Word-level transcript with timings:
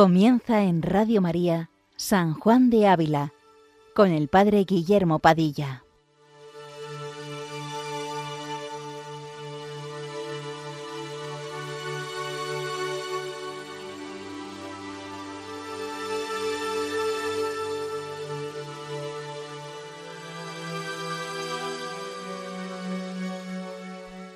Comienza 0.00 0.62
en 0.62 0.80
Radio 0.80 1.20
María 1.20 1.68
San 1.94 2.32
Juan 2.32 2.70
de 2.70 2.88
Ávila 2.88 3.34
con 3.94 4.12
el 4.12 4.28
Padre 4.28 4.64
Guillermo 4.64 5.18
Padilla. 5.18 5.84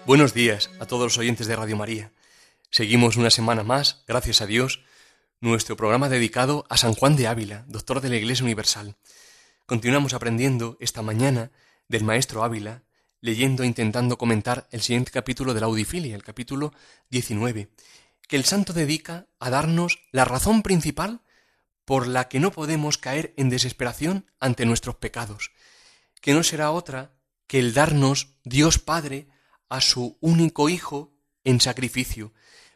Buenos 0.04 0.34
días 0.34 0.68
a 0.78 0.84
todos 0.84 1.04
los 1.04 1.16
oyentes 1.16 1.46
de 1.46 1.56
Radio 1.56 1.78
María. 1.78 2.12
Seguimos 2.68 3.16
una 3.16 3.30
semana 3.30 3.62
más, 3.62 4.04
gracias 4.06 4.42
a 4.42 4.46
Dios, 4.46 4.84
nuestro 5.40 5.76
programa 5.76 6.08
dedicado 6.08 6.64
a 6.68 6.76
San 6.76 6.94
Juan 6.94 7.16
de 7.16 7.26
Ávila, 7.26 7.64
doctor 7.68 8.00
de 8.00 8.08
la 8.08 8.16
Iglesia 8.16 8.44
Universal. 8.44 8.96
Continuamos 9.66 10.14
aprendiendo 10.14 10.76
esta 10.80 11.02
mañana 11.02 11.50
del 11.88 12.04
maestro 12.04 12.44
Ávila, 12.44 12.82
leyendo 13.20 13.62
e 13.62 13.66
intentando 13.66 14.18
comentar 14.18 14.68
el 14.70 14.82
siguiente 14.82 15.10
capítulo 15.10 15.54
de 15.54 15.60
la 15.60 15.66
Audifilia, 15.66 16.14
el 16.14 16.22
capítulo 16.22 16.72
19, 17.10 17.70
que 18.28 18.36
el 18.36 18.44
santo 18.44 18.72
dedica 18.72 19.26
a 19.38 19.50
darnos 19.50 20.00
la 20.12 20.24
razón 20.24 20.62
principal 20.62 21.22
por 21.84 22.06
la 22.06 22.28
que 22.28 22.40
no 22.40 22.50
podemos 22.50 22.98
caer 22.98 23.34
en 23.36 23.50
desesperación 23.50 24.30
ante 24.40 24.66
nuestros 24.66 24.96
pecados, 24.96 25.52
que 26.20 26.32
no 26.32 26.42
será 26.42 26.70
otra 26.70 27.12
que 27.46 27.58
el 27.58 27.74
darnos 27.74 28.36
Dios 28.44 28.78
Padre 28.78 29.28
a 29.68 29.80
su 29.80 30.16
único 30.20 30.68
Hijo 30.68 31.12
en 31.44 31.60
sacrificio, 31.60 32.32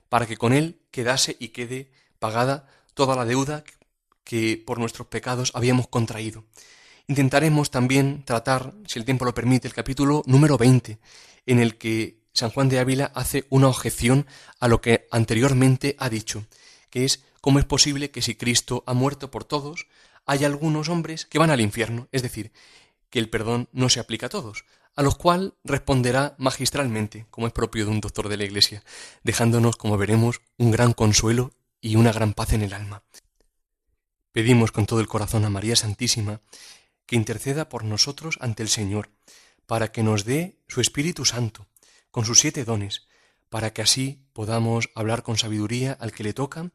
para 0.09 0.27
que 0.27 0.37
con 0.37 0.53
él 0.53 0.83
quedase 0.91 1.37
y 1.39 1.49
quede 1.49 1.91
pagada 2.19 2.67
toda 2.95 3.17
la 3.17 3.25
deuda 3.25 3.65
que 4.25 4.63
por 4.65 4.79
nuestros 4.79 5.09
pecados 5.09 5.53
habíamos 5.55 5.89
contraído. 5.89 6.45
Intentaremos 7.07 7.71
también 7.71 8.23
tratar, 8.25 8.75
si 8.87 8.99
el 8.99 9.05
tiempo 9.05 9.25
lo 9.25 9.35
permite, 9.35 9.67
el 9.67 9.75
capítulo 9.75 10.23
número 10.27 10.59
20, 10.59 10.99
en 11.47 11.61
el 11.61 11.79
que 11.79 12.19
San 12.35 12.51
Juan 12.51 12.69
de 12.69 12.79
Ávila 12.79 13.11
hace 13.15 13.47
una 13.49 13.69
objeción 13.69 14.27
a 14.61 14.69
lo 14.69 14.81
que 14.81 15.07
anteriormente 15.11 15.97
ha 15.99 16.11
dicho, 16.11 16.45
que 16.91 17.05
es 17.07 17.25
cómo 17.41 17.59
es 17.59 17.65
posible 17.65 18.11
que 18.11 18.21
si 18.21 18.35
Cristo 18.35 18.85
ha 18.87 18.93
muerto 18.93 19.31
por 19.31 19.45
todos, 19.45 19.87
hay 20.27 20.45
algunos 20.45 20.91
hombres 20.91 21.25
que 21.25 21.39
van 21.39 21.51
al 21.51 21.63
infierno, 21.63 22.09
es 22.13 22.23
decir, 22.23 22.53
que 23.09 23.19
el 23.19 23.31
perdón 23.31 23.69
no 23.73 23.89
se 23.89 24.01
aplica 24.01 24.27
a 24.27 24.29
todos, 24.29 24.65
a 24.95 25.03
los 25.03 25.17
cual 25.17 25.55
responderá 25.65 26.35
magistralmente, 26.39 27.27
como 27.31 27.47
es 27.47 27.53
propio 27.55 27.87
de 27.87 27.93
un 27.93 28.01
doctor 28.01 28.29
de 28.29 28.37
la 28.37 28.45
Iglesia, 28.45 28.85
dejándonos, 29.23 29.77
como 29.77 29.97
veremos, 29.97 30.43
un 30.59 30.71
gran 30.71 30.93
consuelo 30.93 31.53
y 31.81 31.97
una 31.97 32.13
gran 32.13 32.35
paz 32.35 32.53
en 32.53 32.63
el 32.63 32.75
alma. 32.75 33.03
Pedimos 34.33 34.73
con 34.73 34.87
todo 34.87 35.01
el 35.01 35.09
corazón 35.09 35.45
a 35.45 35.51
María 35.51 35.77
Santísima 35.77 36.41
que 37.07 37.17
interceda 37.17 37.69
por 37.69 37.85
nosotros 37.85 38.39
ante 38.41 38.63
el 38.63 38.69
Señor, 38.69 39.11
para 39.67 39.91
que 39.93 40.03
nos 40.03 40.25
dé 40.25 40.59
su 40.69 40.81
Espíritu 40.81 41.25
Santo, 41.25 41.67
con 42.11 42.25
sus 42.25 42.41
siete 42.41 42.65
dones, 42.65 43.09
para 43.49 43.73
que 43.73 43.83
así 43.83 44.27
podamos 44.33 44.91
hablar 44.95 45.23
con 45.23 45.39
sabiduría 45.39 45.93
al 45.93 46.13
que 46.13 46.23
le 46.23 46.35
toca, 46.35 46.71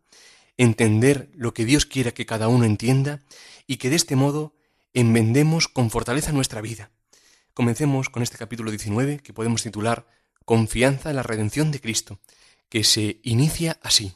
entender 0.58 1.30
lo 1.36 1.54
que 1.54 1.66
Dios 1.66 1.86
quiera 1.86 2.14
que 2.14 2.26
cada 2.26 2.48
uno 2.48 2.66
entienda, 2.66 3.22
y 3.68 3.78
que 3.78 3.90
de 3.90 3.96
este 3.96 4.16
modo 4.16 4.56
enmendemos 4.94 5.68
con 5.68 5.90
fortaleza 5.90 6.32
nuestra 6.32 6.62
vida. 6.62 6.92
Comencemos 7.54 8.10
con 8.10 8.24
este 8.24 8.38
capítulo 8.38 8.72
19 8.72 9.20
que 9.20 9.34
podemos 9.34 9.62
titular 9.62 10.08
Confianza 10.46 11.12
en 11.12 11.16
la 11.16 11.24
redención 11.24 11.72
de 11.72 11.80
Cristo, 11.80 12.20
que 12.70 12.84
se 12.84 13.20
inicia 13.24 13.80
así. 13.82 14.16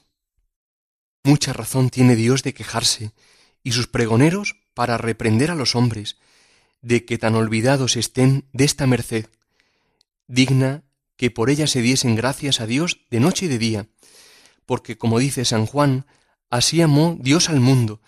Mucha 1.24 1.54
razón 1.54 1.90
tiene 1.90 2.16
Dios 2.16 2.44
de 2.44 2.54
quejarse, 2.54 3.12
y 3.64 3.72
sus 3.72 3.88
pregoneros 3.88 4.56
para 4.74 4.98
reprender 4.98 5.52
a 5.52 5.56
los 5.56 5.76
hombres, 5.76 6.18
de 6.82 7.06
que 7.06 7.18
tan 7.18 7.36
olvidados 7.36 7.98
estén 7.98 8.46
de 8.54 8.66
esta 8.66 8.88
merced, 8.88 9.28
digna 10.28 10.84
que 11.16 11.32
por 11.32 11.50
ella 11.50 11.68
se 11.68 11.82
diesen 11.82 12.16
gracias 12.16 12.62
a 12.62 12.68
Dios 12.68 13.02
de 13.10 13.20
noche 13.20 13.46
y 13.46 13.50
de 13.50 13.58
día, 13.58 13.88
porque 14.66 14.98
como 14.98 15.20
dice 15.20 15.46
San 15.46 15.66
Juan, 15.66 16.06
así 16.50 16.82
amó 16.82 17.18
Dios 17.20 17.50
al 17.50 17.60
mundo, 17.60 18.02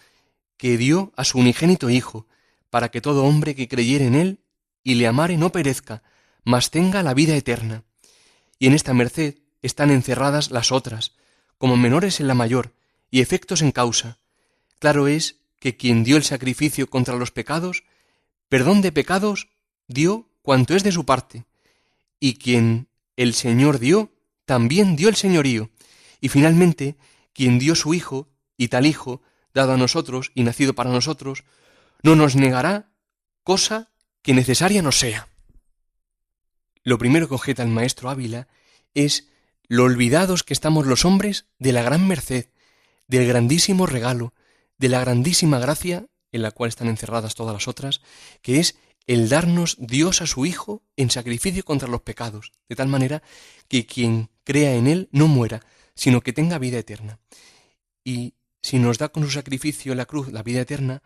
que 0.57 0.77
dio 0.77 1.11
a 1.15 1.23
su 1.23 1.39
unigénito 1.39 1.89
Hijo, 1.89 2.27
para 2.69 2.89
que 2.89 3.01
todo 3.01 3.25
hombre 3.25 3.55
que 3.55 3.67
creyere 3.67 4.05
en 4.05 4.15
él 4.15 4.43
y 4.83 4.95
le 4.95 5.07
amare 5.07 5.37
no 5.37 5.51
perezca, 5.51 6.03
mas 6.43 6.69
tenga 6.69 7.03
la 7.03 7.13
vida 7.13 7.35
eterna. 7.35 7.83
Y 8.59 8.67
en 8.67 8.73
esta 8.73 8.93
merced 8.93 9.39
están 9.61 9.89
encerradas 9.89 10.51
las 10.51 10.71
otras, 10.71 11.15
como 11.57 11.77
menores 11.77 12.19
en 12.19 12.27
la 12.27 12.33
mayor, 12.33 12.73
y 13.11 13.21
efectos 13.21 13.61
en 13.61 13.71
causa. 13.71 14.19
Claro 14.79 15.07
es 15.07 15.37
que 15.59 15.75
quien 15.75 16.03
dio 16.03 16.17
el 16.17 16.23
sacrificio 16.23 16.89
contra 16.89 17.15
los 17.15 17.31
pecados, 17.31 17.83
perdón 18.47 18.81
de 18.81 18.91
pecados, 18.91 19.49
dio 19.87 20.29
cuanto 20.41 20.75
es 20.75 20.83
de 20.83 20.91
su 20.91 21.05
parte, 21.05 21.45
y 22.19 22.35
quien 22.35 22.87
el 23.17 23.33
Señor 23.33 23.79
dio, 23.79 24.11
también 24.45 24.95
dio 24.95 25.09
el 25.09 25.15
señorío, 25.15 25.69
y 26.21 26.29
finalmente 26.29 26.97
quien 27.33 27.59
dio 27.59 27.75
su 27.75 27.93
Hijo, 27.93 28.29
y 28.57 28.69
tal 28.69 28.85
Hijo, 28.85 29.21
dado 29.53 29.73
a 29.73 29.77
nosotros 29.77 30.31
y 30.33 30.43
nacido 30.43 30.73
para 30.73 30.89
nosotros, 30.89 31.43
no 32.01 32.15
nos 32.15 32.35
negará 32.35 32.91
cosa 33.43 33.91
que 34.21 34.33
necesaria 34.33 34.81
nos 34.81 34.99
sea. 34.99 35.27
Lo 36.83 36.97
primero 36.97 37.27
que 37.27 37.35
objeta 37.35 37.63
el 37.63 37.69
maestro 37.69 38.09
Ávila 38.09 38.47
es 38.93 39.27
lo 39.67 39.83
olvidados 39.83 40.43
que 40.43 40.53
estamos 40.53 40.87
los 40.87 41.05
hombres 41.05 41.45
de 41.59 41.73
la 41.73 41.83
gran 41.83 42.07
merced, 42.07 42.49
del 43.09 43.27
grandísimo 43.27 43.85
regalo, 43.85 44.33
de 44.77 44.87
la 44.87 45.01
grandísima 45.01 45.59
gracia 45.59 46.07
en 46.31 46.43
la 46.43 46.51
cual 46.51 46.69
están 46.69 46.87
encerradas 46.87 47.35
todas 47.35 47.53
las 47.53 47.67
otras, 47.67 48.01
que 48.41 48.59
es 48.59 48.77
el 49.07 49.27
darnos 49.27 49.75
Dios 49.79 50.21
a 50.21 50.27
su 50.27 50.45
Hijo 50.45 50.83
en 50.95 51.09
sacrificio 51.09 51.65
contra 51.65 51.89
los 51.89 52.01
pecados, 52.01 52.53
de 52.69 52.75
tal 52.75 52.87
manera 52.87 53.23
que 53.67 53.85
quien 53.87 54.29
crea 54.43 54.75
en 54.75 54.87
Él 54.87 55.09
no 55.11 55.27
muera, 55.27 55.65
sino 55.95 56.21
que 56.21 56.33
tenga 56.33 56.59
vida 56.59 56.77
eterna. 56.77 57.19
Y 58.03 58.35
si 58.61 58.77
nos 58.77 58.99
da 58.99 59.09
con 59.09 59.23
su 59.23 59.31
sacrificio 59.31 59.91
en 59.91 59.97
la 59.97 60.05
cruz 60.05 60.31
la 60.31 60.43
vida 60.43 60.61
eterna, 60.61 61.01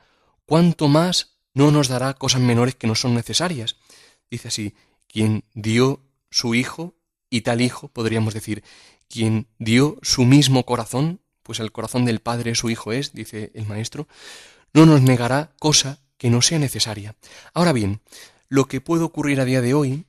¿cuánto 0.46 0.90
más 0.90 1.38
no 1.54 1.72
nos 1.72 1.88
dará 1.88 2.14
cosas 2.16 2.42
menores 2.42 2.76
que 2.76 2.88
no 2.88 2.96
son 2.96 3.16
necesarias? 3.16 3.78
Dice 4.30 4.50
así, 4.50 4.76
quien 5.08 5.46
dio 5.54 6.02
su 6.30 6.54
Hijo, 6.54 6.96
y 7.30 7.42
tal 7.42 7.62
Hijo, 7.62 7.88
podríamos 7.88 8.34
decir, 8.34 8.64
quien 9.08 9.48
dio 9.58 9.98
su 10.02 10.26
mismo 10.26 10.66
corazón 10.66 11.22
pues 11.44 11.60
el 11.60 11.72
corazón 11.72 12.06
del 12.06 12.20
Padre 12.20 12.56
su 12.56 12.70
Hijo 12.70 12.92
es, 12.92 13.14
dice 13.14 13.52
el 13.54 13.68
Maestro, 13.68 14.08
no 14.74 14.86
nos 14.86 15.02
negará 15.02 15.52
cosa 15.60 16.00
que 16.18 16.30
no 16.30 16.42
sea 16.42 16.58
necesaria. 16.58 17.16
Ahora 17.54 17.74
bien, 17.74 18.02
lo 18.50 18.66
que 18.66 18.82
puede 18.82 19.04
ocurrir 19.04 19.40
a 19.42 19.46
día 19.46 19.62
de 19.62 19.74
hoy 19.74 20.06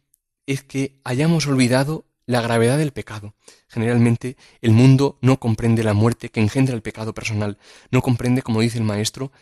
es 0.47 0.62
que 0.62 1.00
hayamos 1.05 1.47
olvidado 1.47 2.06
la 2.27 2.41
gravedad 2.41 2.78
del 2.78 2.93
pecado. 2.93 3.34
Generalmente 3.69 4.37
el 4.61 4.72
mundo 4.72 5.19
no 5.21 5.41
comprende 5.41 5.84
la 5.84 5.95
muerte 5.95 6.31
que 6.31 6.41
engendra 6.41 6.75
el 6.75 6.83
pecado 6.83 7.12
personal, 7.12 7.59
no 7.91 8.03
comprende, 8.03 8.43
como 8.43 8.61
dice 8.61 8.78
el 8.78 8.84
Maestro, 8.84 9.33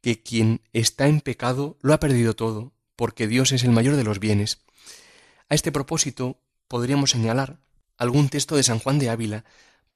que 0.00 0.22
quien 0.22 0.60
está 0.72 1.08
en 1.08 1.20
pecado 1.20 1.78
lo 1.80 1.94
ha 1.94 2.00
perdido 2.00 2.36
todo, 2.36 2.72
porque 2.94 3.26
Dios 3.26 3.52
es 3.52 3.64
el 3.64 3.72
mayor 3.72 3.96
de 3.96 4.04
los 4.04 4.20
bienes. 4.20 4.58
A 5.48 5.54
este 5.54 5.72
propósito 5.72 6.38
podríamos 6.68 7.10
señalar 7.10 7.58
algún 7.96 8.28
texto 8.28 8.56
de 8.56 8.62
San 8.62 8.78
Juan 8.78 8.98
de 8.98 9.10
Ávila 9.10 9.44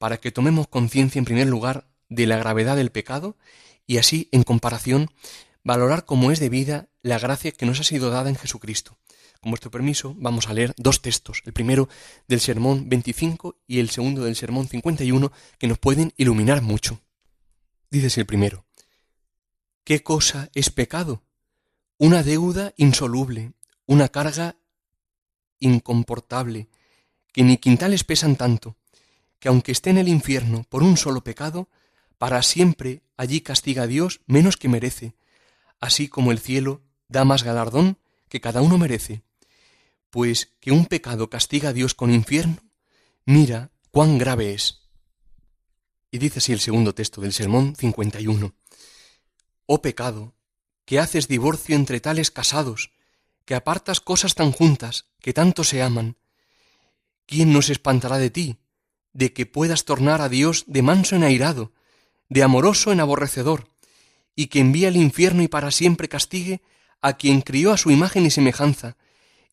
para 0.03 0.17
que 0.17 0.33
tomemos 0.33 0.67
conciencia 0.67 1.17
en 1.17 1.23
primer 1.23 1.47
lugar 1.47 1.87
de 2.09 2.27
la 2.27 2.35
gravedad 2.35 2.75
del 2.75 2.91
pecado 2.91 3.37
y 3.87 3.99
así, 3.99 4.27
en 4.33 4.43
comparación, 4.43 5.09
valorar 5.63 6.03
como 6.03 6.29
es 6.29 6.41
debida 6.41 6.89
la 7.03 7.17
gracia 7.19 7.53
que 7.53 7.65
nos 7.65 7.79
ha 7.79 7.85
sido 7.85 8.09
dada 8.09 8.27
en 8.27 8.35
Jesucristo. 8.35 8.97
Con 9.39 9.51
vuestro 9.51 9.71
permiso, 9.71 10.13
vamos 10.17 10.49
a 10.49 10.53
leer 10.53 10.73
dos 10.75 11.01
textos, 11.01 11.41
el 11.45 11.53
primero 11.53 11.87
del 12.27 12.41
Sermón 12.41 12.89
25 12.89 13.61
y 13.65 13.79
el 13.79 13.91
segundo 13.91 14.25
del 14.25 14.35
Sermón 14.35 14.67
51, 14.67 15.31
que 15.57 15.67
nos 15.67 15.77
pueden 15.77 16.11
iluminar 16.17 16.61
mucho. 16.61 16.99
Dices 17.89 18.17
el 18.17 18.25
primero, 18.25 18.65
¿qué 19.85 20.03
cosa 20.03 20.49
es 20.53 20.69
pecado? 20.69 21.23
Una 21.97 22.23
deuda 22.23 22.73
insoluble, 22.75 23.53
una 23.85 24.09
carga 24.09 24.57
incomportable, 25.59 26.67
que 27.31 27.43
ni 27.43 27.55
quintales 27.55 28.03
pesan 28.03 28.35
tanto, 28.35 28.75
que 29.43 29.49
aunque 29.49 29.73
esté 29.73 29.89
en 29.89 29.97
el 29.97 30.07
infierno 30.07 30.63
por 30.69 30.83
un 30.83 30.95
solo 30.95 31.21
pecado, 31.21 31.67
para 32.17 32.41
siempre 32.43 33.03
allí 33.17 33.41
castiga 33.41 33.83
a 33.83 33.87
Dios 33.87 34.21
menos 34.25 34.55
que 34.55 34.69
merece, 34.69 35.15
así 35.81 36.07
como 36.07 36.31
el 36.31 36.39
cielo 36.39 36.81
da 37.09 37.25
más 37.25 37.43
galardón 37.43 37.97
que 38.29 38.39
cada 38.39 38.61
uno 38.61 38.77
merece. 38.77 39.21
Pues 40.11 40.53
que 40.61 40.71
un 40.71 40.85
pecado 40.85 41.29
castiga 41.29 41.69
a 41.69 41.73
Dios 41.73 41.93
con 41.93 42.09
infierno, 42.09 42.55
mira 43.25 43.71
cuán 43.91 44.17
grave 44.17 44.53
es. 44.53 44.87
Y 46.09 46.19
dice 46.19 46.39
así 46.39 46.53
el 46.53 46.61
segundo 46.61 46.95
texto 46.95 47.19
del 47.19 47.33
Sermón 47.33 47.75
51. 47.75 48.55
Oh 49.65 49.81
pecado, 49.81 50.35
que 50.85 50.99
haces 50.99 51.27
divorcio 51.27 51.75
entre 51.75 51.99
tales 51.99 52.31
casados, 52.31 52.93
que 53.43 53.55
apartas 53.55 53.99
cosas 53.99 54.35
tan 54.35 54.53
juntas, 54.53 55.09
que 55.19 55.33
tanto 55.33 55.65
se 55.65 55.81
aman. 55.81 56.15
¿Quién 57.25 57.51
no 57.51 57.61
se 57.61 57.73
espantará 57.73 58.19
de 58.19 58.29
ti, 58.29 58.62
de 59.13 59.31
que 59.33 59.45
puedas 59.45 59.85
tornar 59.85 60.21
a 60.21 60.29
Dios 60.29 60.65
de 60.67 60.81
manso 60.81 61.15
en 61.15 61.23
airado, 61.23 61.71
de 62.29 62.43
amoroso 62.43 62.91
en 62.91 62.99
aborrecedor, 62.99 63.67
y 64.35 64.47
que 64.47 64.59
envía 64.59 64.87
al 64.87 64.97
infierno 64.97 65.43
y 65.43 65.47
para 65.47 65.71
siempre 65.71 66.09
castigue 66.09 66.61
a 67.01 67.13
quien 67.13 67.41
crió 67.41 67.71
a 67.71 67.77
su 67.77 67.91
imagen 67.91 68.25
y 68.25 68.31
semejanza, 68.31 68.97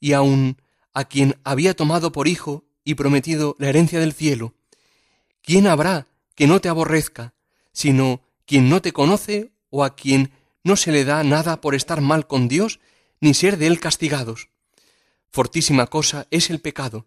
y 0.01 0.13
aun 0.13 0.57
a 0.95 1.05
quien 1.05 1.37
había 1.45 1.75
tomado 1.75 2.13
por 2.13 2.27
hijo 2.27 2.65
y 2.85 2.95
prometido 2.95 3.57
la 3.59 3.69
herencia 3.69 4.01
del 4.01 4.15
cielo. 4.15 4.55
¿Quién 5.43 5.67
habrá 5.67 6.07
que 6.35 6.47
no 6.47 6.61
te 6.61 6.69
aborrezca, 6.69 7.35
sino 7.73 8.23
quien 8.47 8.69
no 8.69 8.81
te 8.81 8.93
conoce 8.93 9.53
o 9.69 9.85
a 9.85 9.95
quien 9.95 10.33
no 10.65 10.77
se 10.77 10.93
le 10.93 11.05
da 11.05 11.23
nada 11.23 11.61
por 11.61 11.75
estar 11.75 12.01
mal 12.01 12.27
con 12.27 12.49
Dios 12.49 12.81
ni 13.21 13.35
ser 13.35 13.59
de 13.59 13.67
él 13.67 13.81
castigados? 13.81 14.49
Fortísima 15.31 15.87
cosa 15.87 16.27
es 16.31 16.51
el 16.51 16.61
pecado, 16.61 17.07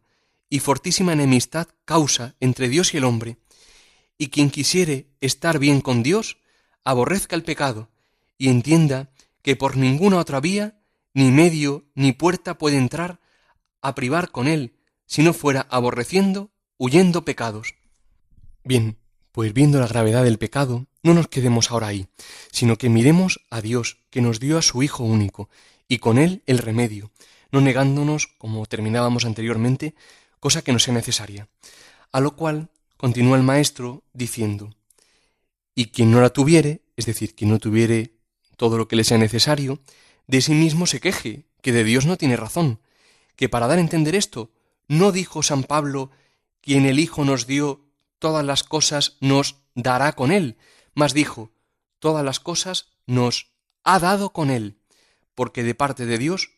y 0.49 0.59
fortísima 0.59 1.13
enemistad 1.13 1.67
causa 1.85 2.35
entre 2.39 2.69
Dios 2.69 2.93
y 2.93 2.97
el 2.97 3.03
hombre. 3.03 3.37
Y 4.17 4.29
quien 4.29 4.49
quisiere 4.49 5.07
estar 5.21 5.59
bien 5.59 5.81
con 5.81 6.03
Dios, 6.03 6.37
aborrezca 6.83 7.35
el 7.35 7.43
pecado, 7.43 7.89
y 8.37 8.49
entienda 8.49 9.11
que 9.41 9.55
por 9.55 9.77
ninguna 9.77 10.17
otra 10.17 10.39
vía, 10.39 10.79
ni 11.13 11.31
medio, 11.31 11.85
ni 11.95 12.11
puerta 12.11 12.57
puede 12.57 12.77
entrar 12.77 13.19
a 13.81 13.95
privar 13.95 14.31
con 14.31 14.47
él, 14.47 14.75
si 15.05 15.21
no 15.23 15.33
fuera 15.33 15.67
aborreciendo, 15.69 16.51
huyendo 16.77 17.25
pecados. 17.25 17.75
Bien, 18.63 18.97
pues 19.31 19.53
viendo 19.53 19.79
la 19.79 19.87
gravedad 19.87 20.23
del 20.23 20.37
pecado, 20.37 20.87
no 21.01 21.13
nos 21.13 21.27
quedemos 21.27 21.69
ahora 21.69 21.87
ahí, 21.87 22.07
sino 22.51 22.77
que 22.77 22.89
miremos 22.89 23.41
a 23.49 23.61
Dios, 23.61 23.97
que 24.09 24.21
nos 24.21 24.39
dio 24.39 24.57
a 24.57 24.61
su 24.61 24.83
Hijo 24.83 25.03
único, 25.03 25.49
y 25.87 25.97
con 25.97 26.17
él 26.17 26.43
el 26.45 26.59
remedio, 26.59 27.11
no 27.51 27.59
negándonos, 27.61 28.27
como 28.37 28.65
terminábamos 28.65 29.25
anteriormente, 29.25 29.95
cosa 30.43 30.61
que 30.61 30.73
no 30.73 30.79
sea 30.79 30.93
necesaria. 30.93 31.47
A 32.11 32.19
lo 32.19 32.35
cual 32.35 32.67
continúa 32.97 33.37
el 33.37 33.43
maestro 33.43 34.03
diciendo, 34.11 34.75
y 35.73 35.85
quien 35.85 36.11
no 36.11 36.19
la 36.19 36.31
tuviere, 36.31 36.81
es 36.97 37.05
decir, 37.05 37.33
quien 37.33 37.49
no 37.49 37.59
tuviere 37.59 38.17
todo 38.57 38.77
lo 38.77 38.89
que 38.89 38.97
le 38.97 39.05
sea 39.05 39.17
necesario, 39.17 39.79
de 40.27 40.41
sí 40.41 40.53
mismo 40.53 40.85
se 40.85 40.99
queje, 40.99 41.45
que 41.61 41.71
de 41.71 41.85
Dios 41.85 42.05
no 42.05 42.17
tiene 42.17 42.35
razón, 42.35 42.81
que 43.37 43.47
para 43.47 43.67
dar 43.67 43.77
a 43.77 43.81
entender 43.81 44.15
esto, 44.15 44.51
no 44.89 45.13
dijo 45.13 45.43
San 45.43 45.63
Pablo, 45.63 46.11
quien 46.59 46.85
el 46.85 46.99
Hijo 46.99 47.23
nos 47.23 47.47
dio 47.47 47.85
todas 48.19 48.43
las 48.43 48.63
cosas 48.65 49.15
nos 49.21 49.61
dará 49.75 50.11
con 50.11 50.29
él, 50.29 50.57
mas 50.93 51.13
dijo, 51.13 51.53
todas 51.99 52.25
las 52.25 52.41
cosas 52.41 52.87
nos 53.07 53.53
ha 53.85 53.97
dado 53.97 54.33
con 54.33 54.49
él, 54.49 54.77
porque 55.35 55.63
de 55.63 55.73
parte 55.73 56.05
de 56.05 56.17
Dios 56.17 56.49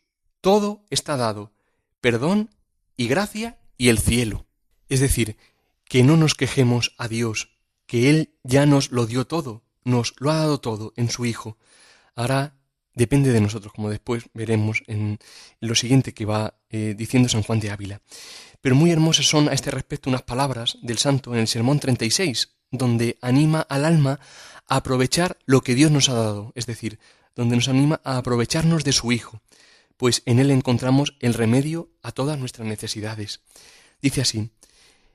todo 0.42 0.84
está 0.90 1.18
dado, 1.18 1.54
perdón 2.02 2.50
y 2.98 3.08
gracia 3.08 3.60
y 3.77 3.89
el 3.89 4.00
cielo. 4.00 4.45
Es 4.89 5.00
decir, 5.00 5.38
que 5.86 6.04
no 6.04 6.18
nos 6.18 6.36
quejemos 6.36 6.94
a 6.98 7.07
Dios, 7.07 7.57
que 7.86 8.10
Él 8.10 8.33
ya 8.44 8.66
nos 8.66 8.92
lo 8.92 9.06
dio 9.06 9.25
todo, 9.27 9.63
nos 9.83 10.13
lo 10.18 10.31
ha 10.31 10.38
dado 10.38 10.60
todo 10.60 10.94
en 10.95 11.10
su 11.10 11.25
Hijo. 11.25 11.57
Ahora 12.16 12.56
depende 12.94 13.31
de 13.31 13.42
nosotros, 13.42 13.74
como 13.74 13.89
después 13.89 14.25
veremos 14.33 14.83
en 14.88 15.19
lo 15.60 15.75
siguiente 15.75 16.13
que 16.13 16.25
va 16.25 16.56
eh, 16.69 16.95
diciendo 16.98 17.30
San 17.30 17.44
Juan 17.44 17.60
de 17.60 17.72
Ávila. 17.72 18.01
Pero 18.62 18.75
muy 18.75 18.92
hermosas 18.92 19.27
son 19.27 19.50
a 19.50 19.54
este 19.54 19.69
respecto 19.69 20.10
unas 20.10 20.24
palabras 20.24 20.78
del 20.81 20.98
santo 20.98 21.33
en 21.33 21.42
el 21.42 21.48
Sermón 21.48 21.80
36, 21.80 22.56
donde 22.71 23.18
anima 23.21 23.62
al 23.62 23.86
alma 23.86 24.19
a 24.68 24.78
aprovechar 24.78 25.38
lo 25.45 25.62
que 25.62 25.75
Dios 25.75 25.92
nos 25.92 26.10
ha 26.10 26.13
dado, 26.13 26.51
es 26.56 26.66
decir, 26.66 27.00
donde 27.36 27.56
nos 27.56 27.68
anima 27.68 28.01
a 28.04 28.18
aprovecharnos 28.18 28.83
de 28.83 28.94
su 28.94 29.12
Hijo, 29.12 29.42
pues 29.97 30.24
en 30.25 30.39
Él 30.39 30.51
encontramos 30.51 31.15
el 31.19 31.33
remedio 31.33 31.92
a 32.01 32.12
todas 32.12 32.38
nuestras 32.38 32.68
necesidades. 32.68 33.42
Dice 34.01 34.21
así, 34.21 34.51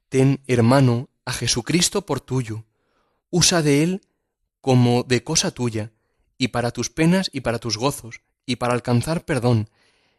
Ten, 0.09 0.43
hermano, 0.47 1.09
a 1.25 1.33
Jesucristo 1.33 2.05
por 2.05 2.21
tuyo, 2.21 2.65
usa 3.31 3.63
de 3.63 3.83
Él 3.83 4.01
como 4.61 5.05
de 5.05 5.23
cosa 5.23 5.53
tuya, 5.53 5.93
y 6.37 6.49
para 6.49 6.71
tus 6.71 6.91
penas 6.91 7.31
y 7.33 7.43
para 7.43 7.59
tus 7.59 7.77
gozos, 7.77 8.21
y 8.47 8.57
para 8.57 8.75
alcanzar 8.75 9.25
perdón, 9.25 9.69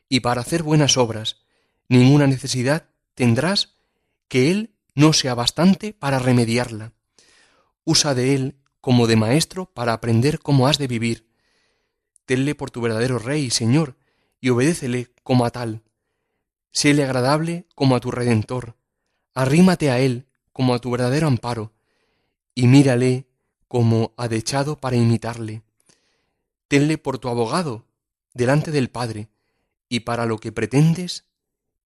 y 0.07 0.21
para 0.21 0.41
hacer 0.41 0.63
buenas 0.63 0.97
obras, 0.97 1.41
ninguna 1.89 2.27
necesidad 2.27 2.89
tendrás 3.15 3.75
que 4.27 4.51
Él 4.51 4.75
no 4.95 5.13
sea 5.13 5.35
bastante 5.35 5.93
para 5.93 6.19
remediarla. 6.19 6.93
Usa 7.83 8.13
de 8.13 8.35
Él 8.35 8.55
como 8.79 9.07
de 9.07 9.15
maestro 9.15 9.65
para 9.65 9.93
aprender 9.93 10.39
cómo 10.39 10.67
has 10.67 10.77
de 10.77 10.87
vivir. 10.87 11.27
Tenle 12.25 12.55
por 12.55 12.71
tu 12.71 12.81
verdadero 12.81 13.19
Rey 13.19 13.45
y 13.45 13.49
Señor, 13.51 13.97
y 14.41 14.49
obedécele 14.49 15.07
como 15.23 15.45
a 15.45 15.51
tal. 15.51 15.83
Séle 16.71 17.03
agradable 17.03 17.67
como 17.75 17.95
a 17.95 18.01
tu 18.01 18.11
Redentor. 18.11 18.75
Arrímate 19.33 19.91
a 19.91 19.99
Él 19.99 20.27
como 20.51 20.73
a 20.73 20.79
tu 20.79 20.91
verdadero 20.91 21.27
amparo, 21.27 21.71
y 22.53 22.67
mírale 22.67 23.27
como 23.69 24.13
adechado 24.17 24.77
para 24.77 24.97
imitarle 24.97 25.63
tenle 26.71 26.97
por 26.97 27.19
tu 27.19 27.27
abogado 27.27 27.85
delante 28.33 28.71
del 28.71 28.89
Padre, 28.89 29.27
y 29.89 30.01
para 30.01 30.25
lo 30.25 30.38
que 30.38 30.53
pretendes, 30.53 31.25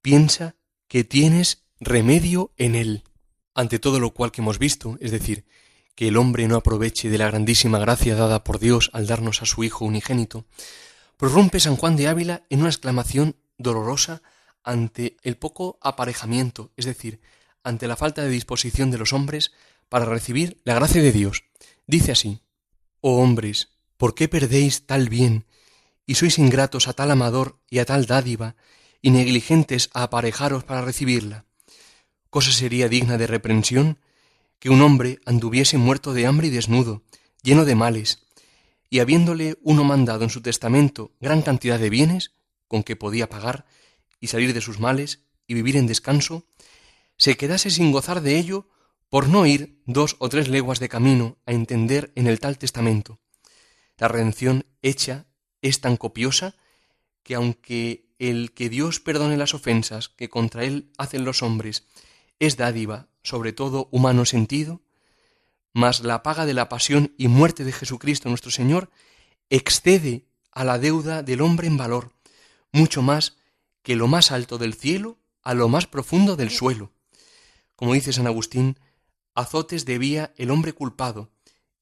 piensa 0.03 0.57
que 0.87 1.03
tienes 1.03 1.63
remedio 1.79 2.51
en 2.55 2.75
él. 2.75 3.03
Ante 3.55 3.79
todo 3.79 3.99
lo 3.99 4.11
cual 4.13 4.31
que 4.31 4.41
hemos 4.41 4.59
visto, 4.59 4.95
es 5.01 5.09
decir, 5.09 5.43
que 5.95 6.09
el 6.09 6.17
hombre 6.17 6.47
no 6.47 6.55
aproveche 6.55 7.09
de 7.09 7.17
la 7.17 7.25
grandísima 7.25 7.79
gracia 7.79 8.13
dada 8.13 8.43
por 8.43 8.59
Dios 8.59 8.91
al 8.93 9.07
darnos 9.07 9.41
a 9.41 9.47
su 9.47 9.63
Hijo 9.63 9.85
unigénito, 9.85 10.45
prorrumpe 11.17 11.59
San 11.59 11.75
Juan 11.75 11.95
de 11.95 12.07
Ávila 12.07 12.45
en 12.49 12.61
una 12.61 12.69
exclamación 12.69 13.35
dolorosa 13.57 14.21
ante 14.63 15.17
el 15.23 15.37
poco 15.37 15.77
aparejamiento, 15.81 16.71
es 16.75 16.85
decir, 16.85 17.21
ante 17.63 17.87
la 17.87 17.95
falta 17.95 18.21
de 18.21 18.29
disposición 18.29 18.91
de 18.91 18.97
los 18.97 19.13
hombres 19.13 19.51
para 19.89 20.05
recibir 20.05 20.61
la 20.65 20.75
gracia 20.75 21.01
de 21.01 21.11
Dios. 21.11 21.43
Dice 21.87 22.11
así, 22.11 22.41
Oh 23.01 23.21
hombres, 23.21 23.75
¿Por 23.97 24.13
qué 24.13 24.27
perdéis 24.27 24.85
tal 24.85 25.07
bien, 25.07 25.45
y 26.05 26.15
sois 26.15 26.37
ingratos 26.37 26.87
a 26.87 26.93
tal 26.93 27.11
amador 27.11 27.59
y 27.69 27.79
a 27.79 27.85
tal 27.85 28.05
dádiva, 28.05 28.55
y 29.01 29.11
negligentes 29.11 29.89
a 29.93 30.03
aparejaros 30.03 30.65
para 30.65 30.81
recibirla? 30.81 31.45
Cosa 32.29 32.51
sería 32.51 32.89
digna 32.89 33.17
de 33.17 33.27
reprensión 33.27 33.99
que 34.59 34.69
un 34.69 34.81
hombre 34.81 35.19
anduviese 35.25 35.77
muerto 35.77 36.13
de 36.13 36.25
hambre 36.25 36.47
y 36.47 36.49
desnudo, 36.49 37.03
lleno 37.41 37.63
de 37.63 37.75
males, 37.75 38.24
y 38.89 38.99
habiéndole 38.99 39.57
uno 39.61 39.83
mandado 39.83 40.23
en 40.23 40.29
su 40.29 40.41
testamento 40.41 41.11
gran 41.19 41.41
cantidad 41.41 41.79
de 41.79 41.89
bienes, 41.89 42.31
con 42.67 42.83
que 42.83 42.95
podía 42.95 43.29
pagar, 43.29 43.65
y 44.19 44.27
salir 44.27 44.53
de 44.53 44.61
sus 44.61 44.79
males, 44.79 45.25
y 45.47 45.53
vivir 45.53 45.77
en 45.77 45.87
descanso, 45.87 46.47
se 47.17 47.37
quedase 47.37 47.69
sin 47.69 47.91
gozar 47.91 48.21
de 48.21 48.37
ello 48.37 48.69
por 49.09 49.29
no 49.29 49.45
ir 49.45 49.81
dos 49.85 50.15
o 50.19 50.29
tres 50.29 50.47
leguas 50.47 50.79
de 50.79 50.89
camino 50.89 51.37
a 51.45 51.53
entender 51.53 52.11
en 52.15 52.27
el 52.27 52.39
tal 52.39 52.57
testamento. 52.57 53.19
La 53.97 54.07
redención 54.07 54.65
hecha 54.81 55.27
es 55.61 55.79
tan 55.79 55.97
copiosa 55.97 56.55
que 57.23 57.35
aunque 57.35 58.13
el 58.19 58.53
que 58.53 58.69
Dios 58.69 58.99
perdone 58.99 59.37
las 59.37 59.53
ofensas 59.53 60.09
que 60.09 60.29
contra 60.29 60.63
él 60.63 60.91
hacen 60.97 61.25
los 61.25 61.43
hombres 61.43 61.85
es 62.39 62.57
dádiva, 62.57 63.07
sobre 63.23 63.53
todo 63.53 63.87
humano 63.91 64.25
sentido, 64.25 64.81
mas 65.75 65.99
la 65.99 66.23
paga 66.23 66.45
de 66.45 66.53
la 66.53 66.69
pasión 66.69 67.13
y 67.17 67.27
muerte 67.27 67.65
de 67.65 67.73
Jesucristo 67.73 68.29
nuestro 68.29 68.49
Señor 68.49 68.89
excede 69.49 70.25
a 70.53 70.63
la 70.63 70.79
deuda 70.79 71.21
del 71.21 71.41
hombre 71.41 71.67
en 71.67 71.75
valor, 71.75 72.13
mucho 72.71 73.01
más 73.01 73.35
que 73.83 73.97
lo 73.97 74.07
más 74.07 74.31
alto 74.31 74.57
del 74.57 74.73
cielo 74.73 75.19
a 75.43 75.53
lo 75.53 75.67
más 75.67 75.85
profundo 75.85 76.37
del 76.37 76.49
suelo. 76.49 76.93
Como 77.75 77.93
dice 77.93 78.13
San 78.13 78.25
Agustín, 78.25 78.79
azotes 79.33 79.83
debía 79.83 80.33
el 80.37 80.49
hombre 80.49 80.71
culpado, 80.71 81.29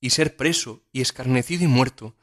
y 0.01 0.09
ser 0.09 0.38
preso 0.38 0.81
y 0.91 1.01
escarnecido 1.01 1.63
y 1.63 1.67
muerto, 1.67 2.15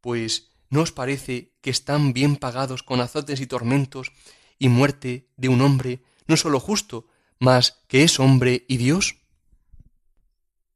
pues 0.00 0.50
¿no 0.70 0.80
os 0.82 0.90
parece 0.90 1.54
que 1.60 1.70
están 1.70 2.14
bien 2.14 2.34
pagados 2.34 2.82
con 2.82 3.00
azotes 3.00 3.40
y 3.40 3.46
tormentos 3.46 4.10
y 4.58 4.68
muerte 4.68 5.28
de 5.36 5.48
un 5.48 5.60
hombre 5.60 6.02
no 6.26 6.36
sólo 6.36 6.58
justo, 6.58 7.06
mas 7.38 7.84
que 7.86 8.02
es 8.02 8.18
hombre 8.18 8.64
y 8.66 8.78
Dios? 8.78 9.18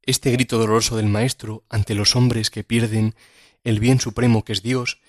Este 0.03 0.31
grito 0.31 0.57
doloroso 0.57 0.97
del 0.97 1.05
Maestro 1.05 1.63
ante 1.69 1.93
los 1.93 2.15
hombres 2.15 2.49
que 2.49 2.63
pierden 2.63 3.13
el 3.63 3.79
bien 3.79 3.99
supremo 3.99 4.43
que 4.43 4.53
es 4.53 4.63
Dios, 4.63 4.99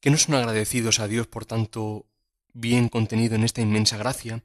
que 0.00 0.10
no 0.10 0.16
son 0.16 0.36
agradecidos 0.36 1.00
a 1.00 1.08
Dios 1.08 1.26
por 1.26 1.44
tanto 1.44 2.06
bien 2.52 2.88
contenido 2.88 3.34
en 3.34 3.42
esta 3.42 3.62
inmensa 3.62 3.96
gracia, 3.96 4.44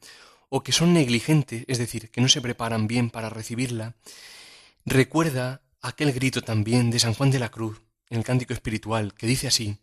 o 0.49 0.63
que 0.63 0.71
son 0.71 0.93
negligentes, 0.93 1.63
es 1.67 1.77
decir, 1.77 2.09
que 2.09 2.21
no 2.21 2.27
se 2.27 2.41
preparan 2.41 2.87
bien 2.87 3.11
para 3.11 3.29
recibirla, 3.29 3.93
recuerda 4.83 5.61
aquel 5.79 6.11
grito 6.11 6.41
también 6.41 6.89
de 6.89 6.97
San 6.97 7.13
Juan 7.13 7.29
de 7.29 7.39
la 7.39 7.49
Cruz 7.49 7.81
en 8.09 8.17
el 8.17 8.23
cántico 8.23 8.53
espiritual 8.53 9.13
que 9.13 9.27
dice 9.27 9.47
así, 9.47 9.77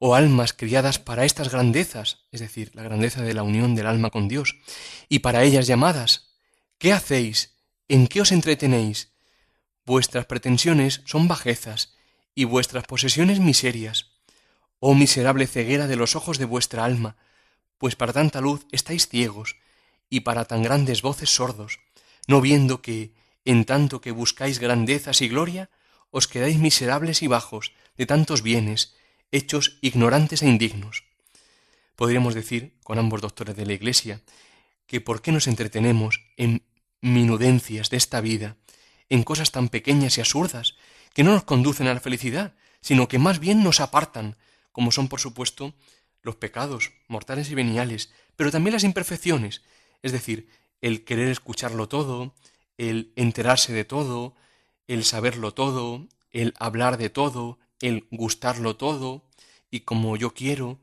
oh 0.00 0.16
almas 0.16 0.52
criadas 0.52 0.98
para 0.98 1.24
estas 1.24 1.48
grandezas, 1.48 2.26
es 2.32 2.40
decir, 2.40 2.72
la 2.74 2.82
grandeza 2.82 3.22
de 3.22 3.34
la 3.34 3.44
unión 3.44 3.76
del 3.76 3.86
alma 3.86 4.10
con 4.10 4.26
Dios, 4.26 4.56
y 5.08 5.20
para 5.20 5.44
ellas 5.44 5.68
llamadas, 5.68 6.26
¿qué 6.78 6.92
hacéis? 6.92 7.54
¿En 7.86 8.08
qué 8.08 8.20
os 8.20 8.32
entretenéis? 8.32 9.12
Vuestras 9.88 10.26
pretensiones 10.26 11.00
son 11.06 11.28
bajezas 11.28 11.94
y 12.34 12.44
vuestras 12.44 12.84
posesiones 12.84 13.40
miserias. 13.40 14.10
Oh 14.80 14.94
miserable 14.94 15.46
ceguera 15.46 15.86
de 15.86 15.96
los 15.96 16.14
ojos 16.14 16.36
de 16.36 16.44
vuestra 16.44 16.84
alma, 16.84 17.16
pues 17.78 17.96
para 17.96 18.12
tanta 18.12 18.42
luz 18.42 18.66
estáis 18.70 19.08
ciegos 19.08 19.56
y 20.10 20.20
para 20.20 20.44
tan 20.44 20.62
grandes 20.62 21.00
voces 21.00 21.30
sordos, 21.30 21.80
no 22.26 22.42
viendo 22.42 22.82
que 22.82 23.14
en 23.46 23.64
tanto 23.64 24.02
que 24.02 24.10
buscáis 24.10 24.58
grandezas 24.58 25.22
y 25.22 25.28
gloria, 25.28 25.70
os 26.10 26.28
quedáis 26.28 26.58
miserables 26.58 27.22
y 27.22 27.26
bajos 27.26 27.72
de 27.96 28.04
tantos 28.04 28.42
bienes, 28.42 28.94
hechos 29.32 29.78
ignorantes 29.80 30.42
e 30.42 30.48
indignos. 30.48 31.04
Podríamos 31.96 32.34
decir, 32.34 32.74
con 32.84 32.98
ambos 32.98 33.22
doctores 33.22 33.56
de 33.56 33.64
la 33.64 33.72
Iglesia, 33.72 34.20
que 34.86 35.00
por 35.00 35.22
qué 35.22 35.32
nos 35.32 35.46
entretenemos 35.46 36.20
en 36.36 36.62
minudencias 37.00 37.88
de 37.88 37.96
esta 37.96 38.20
vida, 38.20 38.58
en 39.08 39.22
cosas 39.22 39.50
tan 39.50 39.68
pequeñas 39.68 40.18
y 40.18 40.20
absurdas, 40.20 40.76
que 41.14 41.24
no 41.24 41.32
nos 41.32 41.44
conducen 41.44 41.86
a 41.86 41.94
la 41.94 42.00
felicidad, 42.00 42.54
sino 42.80 43.08
que 43.08 43.18
más 43.18 43.38
bien 43.38 43.62
nos 43.62 43.80
apartan, 43.80 44.36
como 44.72 44.92
son, 44.92 45.08
por 45.08 45.20
supuesto, 45.20 45.74
los 46.22 46.36
pecados 46.36 46.92
mortales 47.08 47.50
y 47.50 47.54
veniales, 47.54 48.12
pero 48.36 48.50
también 48.50 48.74
las 48.74 48.84
imperfecciones, 48.84 49.62
es 50.02 50.12
decir, 50.12 50.48
el 50.80 51.04
querer 51.04 51.28
escucharlo 51.28 51.88
todo, 51.88 52.34
el 52.76 53.12
enterarse 53.16 53.72
de 53.72 53.84
todo, 53.84 54.34
el 54.86 55.04
saberlo 55.04 55.52
todo, 55.52 56.06
el 56.30 56.54
hablar 56.58 56.98
de 56.98 57.10
todo, 57.10 57.58
el 57.80 58.06
gustarlo 58.10 58.76
todo, 58.76 59.24
y 59.70 59.80
como 59.80 60.16
yo 60.16 60.34
quiero, 60.34 60.78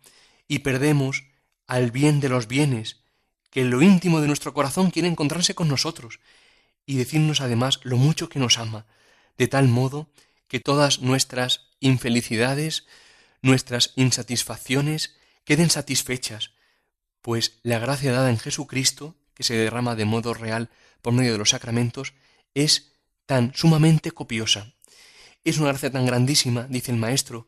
y 0.48 0.60
perdemos 0.60 1.24
al 1.68 1.92
bien 1.92 2.20
de 2.20 2.30
los 2.30 2.48
bienes, 2.48 3.02
que 3.50 3.62
en 3.62 3.70
lo 3.70 3.82
íntimo 3.82 4.22
de 4.22 4.28
nuestro 4.28 4.54
corazón 4.54 4.92
quiere 4.92 5.08
encontrarse 5.08 5.56
con 5.56 5.70
nosotros, 5.70 6.20
y 6.86 6.98
decirnos 6.98 7.42
además 7.42 7.80
lo 7.84 7.98
mucho 7.98 8.30
que 8.30 8.40
nos 8.40 8.58
ama, 8.58 8.86
de 9.38 9.48
tal 9.48 9.68
modo 9.68 10.10
que 10.48 10.60
todas 10.60 11.02
nuestras 11.02 11.68
infelicidades, 11.80 12.86
nuestras 13.42 13.94
insatisfacciones 13.96 15.16
queden 15.44 15.70
satisfechas, 15.70 16.52
pues 17.22 17.60
la 17.64 17.80
gracia 17.80 18.12
dada 18.12 18.30
en 18.30 18.38
Jesucristo, 18.38 19.16
que 19.34 19.44
se 19.44 19.56
derrama 19.56 19.96
de 19.96 20.06
modo 20.06 20.34
real 20.34 20.70
por 21.02 21.14
medio 21.14 21.34
de 21.34 21.38
los 21.38 21.50
sacramentos, 21.50 22.14
es 22.54 22.94
tan 23.26 23.54
sumamente 23.56 24.12
copiosa. 24.12 24.74
Es 25.44 25.58
una 25.58 25.70
gracia 25.70 25.92
tan 25.92 26.06
grandísima, 26.06 26.68
dice 26.70 26.92
el 26.92 26.98
Maestro, 26.98 27.48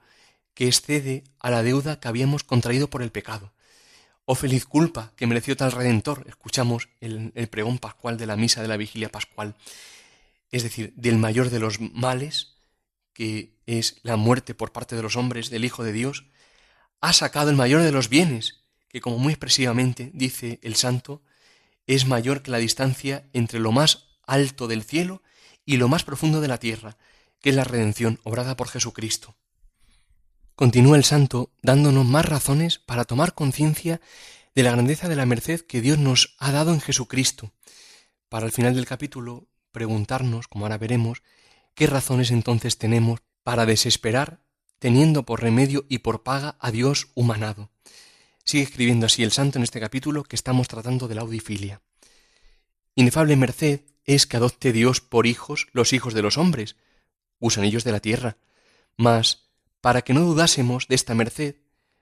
que 0.53 0.67
excede 0.67 1.23
a 1.39 1.51
la 1.51 1.63
deuda 1.63 1.99
que 1.99 2.07
habíamos 2.07 2.43
contraído 2.43 2.89
por 2.89 3.03
el 3.03 3.11
pecado. 3.11 3.53
Oh 4.29 4.35
feliz 4.35 4.65
culpa 4.65 5.13
que 5.15 5.25
mereció 5.25 5.55
tal 5.55 5.71
Redentor. 5.71 6.25
Escuchamos 6.27 6.89
el, 6.99 7.31
el, 7.33 7.47
pregón 7.47 7.77
pascual 7.79 8.17
de 8.17 8.25
la 8.25 8.35
misa 8.35 8.61
de 8.61 8.67
la 8.67 8.75
vigilia 8.75 9.07
pascual. 9.07 9.55
Es 10.51 10.63
decir, 10.63 10.91
del 10.97 11.17
mayor 11.17 11.49
de 11.49 11.59
los 11.59 11.79
males, 11.79 12.57
que 13.13 13.53
es 13.65 14.01
la 14.03 14.17
muerte 14.17 14.53
por 14.53 14.73
parte 14.73 14.97
de 14.97 15.01
los 15.01 15.15
hombres 15.15 15.49
del 15.49 15.63
Hijo 15.63 15.81
de 15.85 15.93
Dios, 15.93 16.25
ha 16.99 17.13
sacado 17.13 17.49
el 17.49 17.55
mayor 17.55 17.83
de 17.83 17.93
los 17.93 18.09
bienes, 18.09 18.65
que 18.89 18.99
como 18.99 19.17
muy 19.17 19.31
expresivamente 19.31 20.11
dice 20.13 20.59
el 20.61 20.75
santo, 20.75 21.21
es 21.85 22.05
mayor 22.05 22.41
que 22.41 22.51
la 22.51 22.57
distancia 22.57 23.29
entre 23.31 23.61
lo 23.61 23.71
más 23.71 24.07
alto 24.25 24.67
del 24.67 24.83
cielo 24.83 25.23
y 25.65 25.77
lo 25.77 25.87
más 25.87 26.03
profundo 26.03 26.41
de 26.41 26.49
la 26.49 26.59
tierra, 26.59 26.97
que 27.39 27.51
es 27.51 27.55
la 27.55 27.63
redención 27.63 28.19
obrada 28.23 28.57
por 28.57 28.67
Jesucristo. 28.67 29.37
Continúa 30.57 30.97
el 30.97 31.03
santo 31.03 31.51
dándonos 31.61 32.03
más 32.03 32.25
razones 32.25 32.79
para 32.79 33.05
tomar 33.05 33.35
conciencia 33.35 34.01
de 34.55 34.63
la 34.63 34.71
grandeza 34.71 35.07
de 35.07 35.15
la 35.15 35.27
merced 35.27 35.61
que 35.61 35.81
Dios 35.81 35.99
nos 35.99 36.35
ha 36.39 36.51
dado 36.51 36.73
en 36.73 36.81
Jesucristo. 36.81 37.53
Para 38.27 38.47
el 38.47 38.51
final 38.51 38.73
del 38.73 38.87
capítulo 38.87 39.45
preguntarnos, 39.71 40.47
como 40.47 40.65
ahora 40.65 40.79
veremos, 40.79 41.21
qué 41.75 41.85
razones 41.85 42.31
entonces 42.31 42.79
tenemos 42.79 43.19
para 43.43 43.67
desesperar 43.67 44.41
teniendo 44.79 45.27
por 45.27 45.43
remedio 45.43 45.85
y 45.89 45.99
por 45.99 46.23
paga 46.23 46.57
a 46.59 46.71
Dios 46.71 47.09
humanado. 47.13 47.69
Sigue 48.43 48.63
escribiendo 48.63 49.05
así 49.05 49.21
el 49.21 49.31
santo 49.31 49.59
en 49.59 49.63
este 49.63 49.79
capítulo 49.79 50.23
que 50.23 50.35
estamos 50.35 50.67
tratando 50.67 51.07
de 51.07 51.13
la 51.13 51.21
audifilia. 51.21 51.83
Inefable 52.95 53.35
merced 53.35 53.81
es 54.05 54.25
que 54.25 54.37
adopte 54.37 54.71
Dios 54.73 55.01
por 55.01 55.27
hijos 55.27 55.67
los 55.71 55.93
hijos 55.93 56.15
de 56.15 56.23
los 56.23 56.39
hombres, 56.39 56.77
gusanillos 57.39 57.83
de 57.83 57.91
la 57.91 57.99
tierra, 57.99 58.37
mas 58.95 59.46
para 59.87 60.01
que 60.01 60.13
no 60.13 60.19
dudásemos 60.19 60.89
de 60.89 60.95
esta 60.95 61.15
merced, 61.15 61.55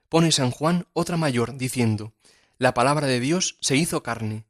pone 0.09 0.31
San 0.31 0.49
Juan 0.49 0.87
otra 0.93 1.17
mayor, 1.17 1.55
diciendo, 1.55 2.15
la 2.57 2.73
palabra 2.73 3.05
de 3.05 3.19
Dios 3.19 3.59
se 3.61 3.75
hizo 3.75 4.01
carne, 4.01 4.47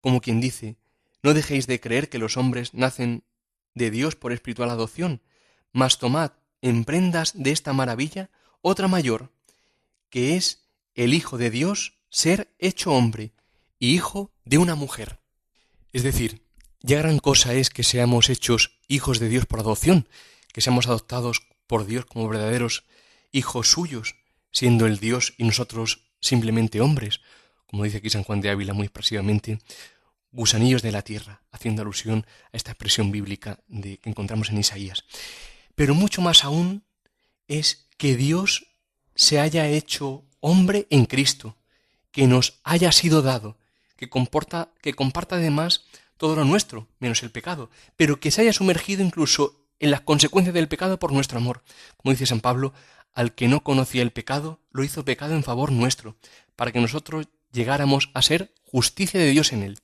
como 0.00 0.20
quien 0.20 0.40
dice, 0.40 0.76
no 1.22 1.34
dejéis 1.34 1.68
de 1.68 1.78
creer 1.78 2.08
que 2.08 2.18
los 2.18 2.36
hombres 2.36 2.74
nacen 2.74 3.22
de 3.74 3.92
Dios 3.92 4.16
por 4.16 4.32
espiritual 4.32 4.70
adopción, 4.70 5.22
mas 5.70 5.98
tomad 5.98 6.32
en 6.62 6.84
prendas 6.84 7.40
de 7.40 7.52
esta 7.52 7.72
maravilla 7.72 8.28
otra 8.60 8.88
mayor, 8.88 9.30
que 10.10 10.34
es 10.34 10.66
el 10.96 11.14
Hijo 11.14 11.38
de 11.38 11.50
Dios 11.50 12.00
ser 12.08 12.52
hecho 12.58 12.90
hombre 12.90 13.34
y 13.78 13.94
hijo 13.94 14.32
de 14.44 14.58
una 14.58 14.74
mujer. 14.74 15.20
Es 15.92 16.02
decir, 16.02 16.42
ya 16.80 16.98
gran 16.98 17.20
cosa 17.20 17.54
es 17.54 17.70
que 17.70 17.84
seamos 17.84 18.30
hechos 18.30 18.80
hijos 18.88 19.20
de 19.20 19.28
Dios 19.28 19.46
por 19.46 19.60
adopción, 19.60 20.08
que 20.52 20.60
seamos 20.60 20.88
adoptados 20.88 21.53
por 21.66 21.86
Dios 21.86 22.04
como 22.06 22.28
verdaderos 22.28 22.84
hijos 23.32 23.70
suyos, 23.70 24.16
siendo 24.52 24.86
el 24.86 24.98
Dios 24.98 25.34
y 25.36 25.44
nosotros 25.44 26.06
simplemente 26.20 26.80
hombres, 26.80 27.20
como 27.66 27.84
dice 27.84 27.98
aquí 27.98 28.10
San 28.10 28.22
Juan 28.22 28.40
de 28.40 28.50
Ávila 28.50 28.72
muy 28.72 28.84
expresivamente, 28.84 29.58
gusanillos 30.30 30.82
de 30.82 30.92
la 30.92 31.02
tierra, 31.02 31.42
haciendo 31.50 31.82
alusión 31.82 32.26
a 32.52 32.56
esta 32.56 32.72
expresión 32.72 33.10
bíblica 33.10 33.60
de, 33.68 33.98
que 33.98 34.10
encontramos 34.10 34.50
en 34.50 34.58
Isaías. 34.58 35.04
Pero 35.74 35.94
mucho 35.94 36.22
más 36.22 36.44
aún 36.44 36.84
es 37.48 37.88
que 37.96 38.16
Dios 38.16 38.66
se 39.14 39.38
haya 39.40 39.68
hecho 39.68 40.24
hombre 40.40 40.86
en 40.90 41.06
Cristo, 41.06 41.56
que 42.10 42.26
nos 42.26 42.60
haya 42.64 42.92
sido 42.92 43.22
dado, 43.22 43.58
que 43.96 44.08
comporta, 44.08 44.70
que 44.80 44.94
comparta 44.94 45.36
además 45.36 45.84
todo 46.16 46.36
lo 46.36 46.44
nuestro, 46.44 46.88
menos 46.98 47.22
el 47.22 47.30
pecado, 47.30 47.70
pero 47.96 48.20
que 48.20 48.30
se 48.30 48.42
haya 48.42 48.52
sumergido 48.52 49.02
incluso 49.02 49.63
en 49.80 49.90
las 49.90 50.00
consecuencias 50.00 50.54
del 50.54 50.68
pecado 50.68 50.98
por 50.98 51.12
nuestro 51.12 51.38
amor. 51.38 51.62
Como 51.96 52.12
dice 52.12 52.26
San 52.26 52.40
Pablo, 52.40 52.72
al 53.12 53.34
que 53.34 53.48
no 53.48 53.62
conocía 53.62 54.02
el 54.02 54.10
pecado, 54.10 54.60
lo 54.72 54.84
hizo 54.84 55.04
pecado 55.04 55.34
en 55.34 55.44
favor 55.44 55.72
nuestro, 55.72 56.16
para 56.56 56.72
que 56.72 56.80
nosotros 56.80 57.26
llegáramos 57.52 58.10
a 58.14 58.22
ser 58.22 58.52
justicia 58.64 59.20
de 59.20 59.30
Dios 59.30 59.52
en 59.52 59.62
él. 59.62 59.78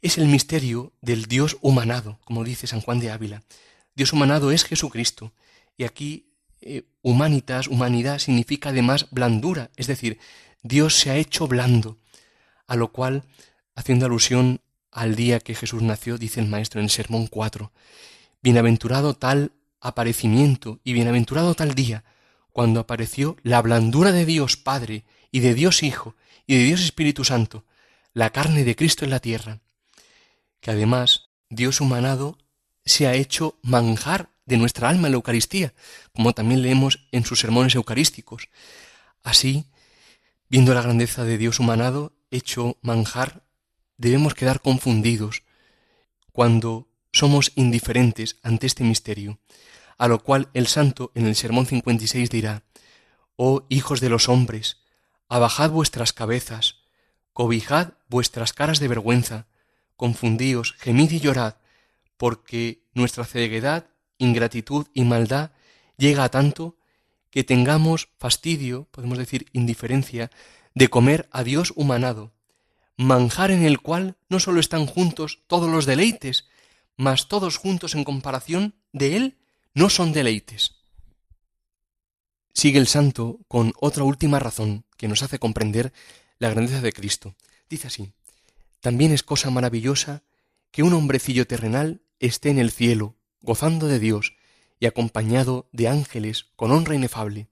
Es 0.00 0.18
el 0.18 0.26
misterio 0.26 0.92
del 1.00 1.26
Dios 1.26 1.56
humanado, 1.60 2.20
como 2.24 2.44
dice 2.44 2.66
San 2.66 2.80
Juan 2.80 3.00
de 3.00 3.10
Ávila. 3.10 3.42
Dios 3.96 4.12
humanado 4.12 4.52
es 4.52 4.64
Jesucristo. 4.64 5.32
Y 5.76 5.84
aquí 5.84 6.28
eh, 6.60 6.84
humanitas, 7.02 7.66
humanidad, 7.66 8.18
significa 8.18 8.70
además 8.70 9.08
blandura, 9.10 9.70
es 9.76 9.86
decir, 9.86 10.18
Dios 10.62 10.98
se 10.98 11.10
ha 11.10 11.16
hecho 11.16 11.46
blando, 11.46 11.98
a 12.66 12.76
lo 12.76 12.92
cual, 12.92 13.24
haciendo 13.74 14.06
alusión 14.06 14.60
al 14.90 15.14
día 15.14 15.40
que 15.40 15.54
Jesús 15.54 15.82
nació, 15.82 16.18
dice 16.18 16.40
el 16.40 16.48
Maestro 16.48 16.80
en 16.80 16.84
el 16.84 16.90
Sermón 16.90 17.26
4, 17.26 17.72
Bienaventurado 18.42 19.14
tal 19.14 19.52
aparecimiento 19.80 20.80
y 20.84 20.92
bienaventurado 20.92 21.54
tal 21.54 21.74
día, 21.74 22.04
cuando 22.52 22.80
apareció 22.80 23.36
la 23.42 23.62
blandura 23.62 24.12
de 24.12 24.24
Dios 24.24 24.56
Padre 24.56 25.04
y 25.30 25.40
de 25.40 25.54
Dios 25.54 25.82
Hijo 25.82 26.14
y 26.46 26.56
de 26.56 26.64
Dios 26.64 26.80
Espíritu 26.80 27.24
Santo, 27.24 27.64
la 28.14 28.30
carne 28.30 28.64
de 28.64 28.76
Cristo 28.76 29.04
en 29.04 29.10
la 29.10 29.20
tierra, 29.20 29.60
que 30.60 30.70
además 30.70 31.30
Dios 31.48 31.80
humanado 31.80 32.38
se 32.84 33.06
ha 33.06 33.14
hecho 33.14 33.58
manjar 33.62 34.30
de 34.46 34.56
nuestra 34.56 34.88
alma 34.88 35.08
en 35.08 35.12
la 35.12 35.16
Eucaristía, 35.16 35.74
como 36.12 36.32
también 36.32 36.62
leemos 36.62 37.06
en 37.12 37.24
sus 37.24 37.40
sermones 37.40 37.74
eucarísticos. 37.74 38.48
Así, 39.22 39.66
viendo 40.48 40.74
la 40.74 40.82
grandeza 40.82 41.24
de 41.24 41.38
Dios 41.38 41.60
humanado, 41.60 42.12
hecho 42.30 42.78
manjar, 42.80 43.44
debemos 43.98 44.34
quedar 44.34 44.60
confundidos 44.60 45.42
cuando 46.32 46.87
somos 47.12 47.52
indiferentes 47.54 48.36
ante 48.42 48.66
este 48.66 48.84
misterio, 48.84 49.38
a 49.96 50.08
lo 50.08 50.22
cual 50.22 50.48
el 50.54 50.66
santo 50.66 51.10
en 51.14 51.26
el 51.26 51.34
Sermón 51.34 51.66
56 51.66 52.30
dirá, 52.30 52.64
Oh 53.36 53.66
hijos 53.68 54.00
de 54.00 54.08
los 54.08 54.28
hombres, 54.28 54.78
abajad 55.28 55.70
vuestras 55.70 56.12
cabezas, 56.12 56.76
cobijad 57.32 57.94
vuestras 58.08 58.52
caras 58.52 58.80
de 58.80 58.88
vergüenza, 58.88 59.46
confundíos, 59.96 60.74
gemid 60.78 61.10
y 61.10 61.20
llorad, 61.20 61.56
porque 62.16 62.82
nuestra 62.94 63.24
ceguedad, 63.24 63.86
ingratitud 64.18 64.86
y 64.92 65.04
maldad 65.04 65.52
llega 65.96 66.24
a 66.24 66.30
tanto 66.30 66.76
que 67.30 67.44
tengamos 67.44 68.08
fastidio, 68.18 68.88
podemos 68.90 69.18
decir 69.18 69.46
indiferencia, 69.52 70.30
de 70.74 70.88
comer 70.88 71.28
a 71.30 71.44
Dios 71.44 71.72
humanado, 71.76 72.32
manjar 72.96 73.50
en 73.50 73.64
el 73.64 73.80
cual 73.80 74.16
no 74.28 74.40
sólo 74.40 74.60
están 74.60 74.86
juntos 74.86 75.40
todos 75.46 75.70
los 75.70 75.86
deleites, 75.86 76.48
mas 76.98 77.28
todos 77.28 77.56
juntos 77.56 77.94
en 77.94 78.04
comparación 78.04 78.74
de 78.92 79.16
él 79.16 79.38
no 79.72 79.88
son 79.88 80.12
deleites. 80.12 80.74
Sigue 82.52 82.80
el 82.80 82.88
santo 82.88 83.38
con 83.46 83.72
otra 83.80 84.02
última 84.02 84.40
razón 84.40 84.84
que 84.96 85.06
nos 85.06 85.22
hace 85.22 85.38
comprender 85.38 85.92
la 86.38 86.50
grandeza 86.50 86.80
de 86.80 86.92
Cristo. 86.92 87.36
Dice 87.70 87.86
así, 87.86 88.12
también 88.80 89.12
es 89.12 89.22
cosa 89.22 89.48
maravillosa 89.48 90.24
que 90.72 90.82
un 90.82 90.92
hombrecillo 90.92 91.46
terrenal 91.46 92.02
esté 92.18 92.50
en 92.50 92.58
el 92.58 92.72
cielo, 92.72 93.16
gozando 93.42 93.86
de 93.86 94.00
Dios 94.00 94.34
y 94.80 94.86
acompañado 94.86 95.68
de 95.70 95.86
ángeles 95.86 96.46
con 96.56 96.72
honra 96.72 96.96
inefable. 96.96 97.48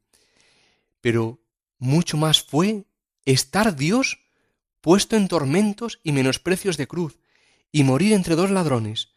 Pero 1.01 1.41
mucho 1.79 2.17
más 2.17 2.43
fue 2.43 2.85
estar 3.25 3.77
Dios 3.77 4.19
puesto 4.81 5.15
en 5.15 5.29
tormentos 5.29 6.01
y 6.03 6.11
menosprecios 6.11 6.77
de 6.77 6.89
cruz, 6.89 7.19
y 7.71 7.85
morir 7.85 8.13
entre 8.13 8.37
dos 8.37 8.51
ladrones, 8.51 9.16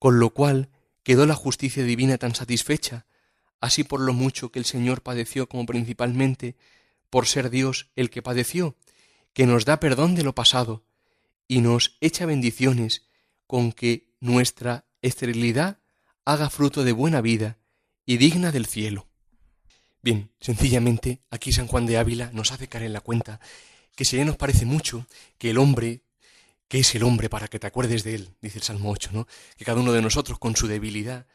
con 0.00 0.18
lo 0.18 0.30
cual 0.30 0.70
quedó 1.04 1.26
la 1.26 1.36
justicia 1.36 1.84
divina 1.84 2.18
tan 2.18 2.34
satisfecha, 2.34 3.06
así 3.60 3.84
por 3.84 4.00
lo 4.00 4.14
mucho 4.14 4.50
que 4.50 4.58
el 4.58 4.64
Señor 4.64 5.02
padeció 5.02 5.48
como 5.48 5.66
principalmente 5.66 6.56
por 7.10 7.26
ser 7.26 7.50
Dios 7.50 7.90
el 7.94 8.08
que 8.08 8.22
padeció, 8.22 8.76
que 9.34 9.46
nos 9.46 9.66
da 9.66 9.78
perdón 9.78 10.14
de 10.14 10.24
lo 10.24 10.34
pasado 10.34 10.82
y 11.46 11.60
nos 11.60 11.98
echa 12.00 12.24
bendiciones 12.24 13.06
con 13.46 13.72
que 13.72 14.08
nuestra 14.20 14.86
esterilidad 15.02 15.78
haga 16.24 16.48
fruto 16.48 16.82
de 16.82 16.92
buena 16.92 17.20
vida 17.20 17.58
y 18.06 18.16
digna 18.16 18.52
del 18.52 18.66
cielo. 18.66 19.06
Bien, 20.02 20.30
sencillamente 20.40 21.20
aquí 21.30 21.52
San 21.52 21.66
Juan 21.66 21.84
de 21.84 21.98
Ávila 21.98 22.30
nos 22.32 22.52
hace 22.52 22.68
caer 22.68 22.84
en 22.84 22.94
la 22.94 23.02
cuenta 23.02 23.38
que 23.94 24.06
si 24.06 24.16
ya 24.16 24.24
nos 24.24 24.38
parece 24.38 24.64
mucho 24.64 25.06
que 25.36 25.50
el 25.50 25.58
hombre, 25.58 26.04
que 26.70 26.78
es 26.78 26.94
el 26.94 27.02
hombre 27.02 27.28
para 27.28 27.48
que 27.48 27.58
te 27.58 27.66
acuerdes 27.66 28.04
de 28.04 28.14
él, 28.14 28.36
dice 28.40 28.58
el 28.58 28.62
Salmo 28.62 28.92
8, 28.92 29.10
¿no? 29.12 29.26
Que 29.56 29.64
cada 29.64 29.80
uno 29.80 29.92
de 29.92 30.02
nosotros 30.02 30.38
con 30.38 30.54
su 30.54 30.68
debilidad 30.68 31.26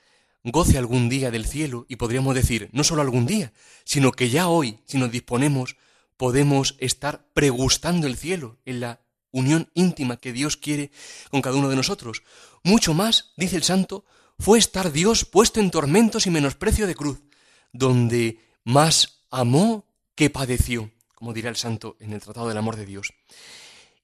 goce 0.46 0.77
algún 0.77 1.10
día 1.10 1.30
del 1.30 1.46
cielo 1.46 1.86
y 1.89 1.98
podríamos 1.98 2.34
decir, 2.34 2.70
no 2.72 2.86
solo 2.86 3.01
algún 3.01 3.25
día, 3.25 3.51
sino 3.84 4.13
que 4.13 4.30
ya 4.30 4.48
hoy, 4.48 4.80
si 4.86 4.98
nos 4.98 5.12
disponemos, 5.12 5.75
podemos 6.15 6.77
estar 6.80 7.27
pregustando 7.34 8.08
el 8.08 8.15
cielo 8.15 8.60
en 8.63 8.80
la 8.80 9.01
unión 9.32 9.70
íntima 9.74 10.15
que 10.15 10.32
Dios 10.32 10.56
quiere 10.56 10.89
con 11.32 11.42
cada 11.42 11.58
uno 11.58 11.68
de 11.68 11.75
nosotros. 11.75 12.24
Mucho 12.63 12.94
más, 12.94 13.34
dice 13.36 13.58
el 13.58 13.63
santo, 13.63 14.06
fue 14.39 14.58
estar 14.58 14.94
Dios 14.94 15.25
puesto 15.25 15.60
en 15.60 15.70
tormentos 15.70 16.27
y 16.27 16.30
menosprecio 16.30 16.88
de 16.88 16.96
cruz, 16.96 17.22
donde 17.74 18.39
más 18.63 19.25
amó 19.32 19.86
que 20.15 20.30
padeció, 20.30 20.94
como 21.13 21.34
dirá 21.34 21.50
el 21.50 21.58
santo 21.58 21.98
en 22.00 22.13
el 22.13 22.22
Tratado 22.22 22.48
del 22.48 22.58
Amor 22.58 22.77
de 22.77 22.86
Dios. 22.86 23.13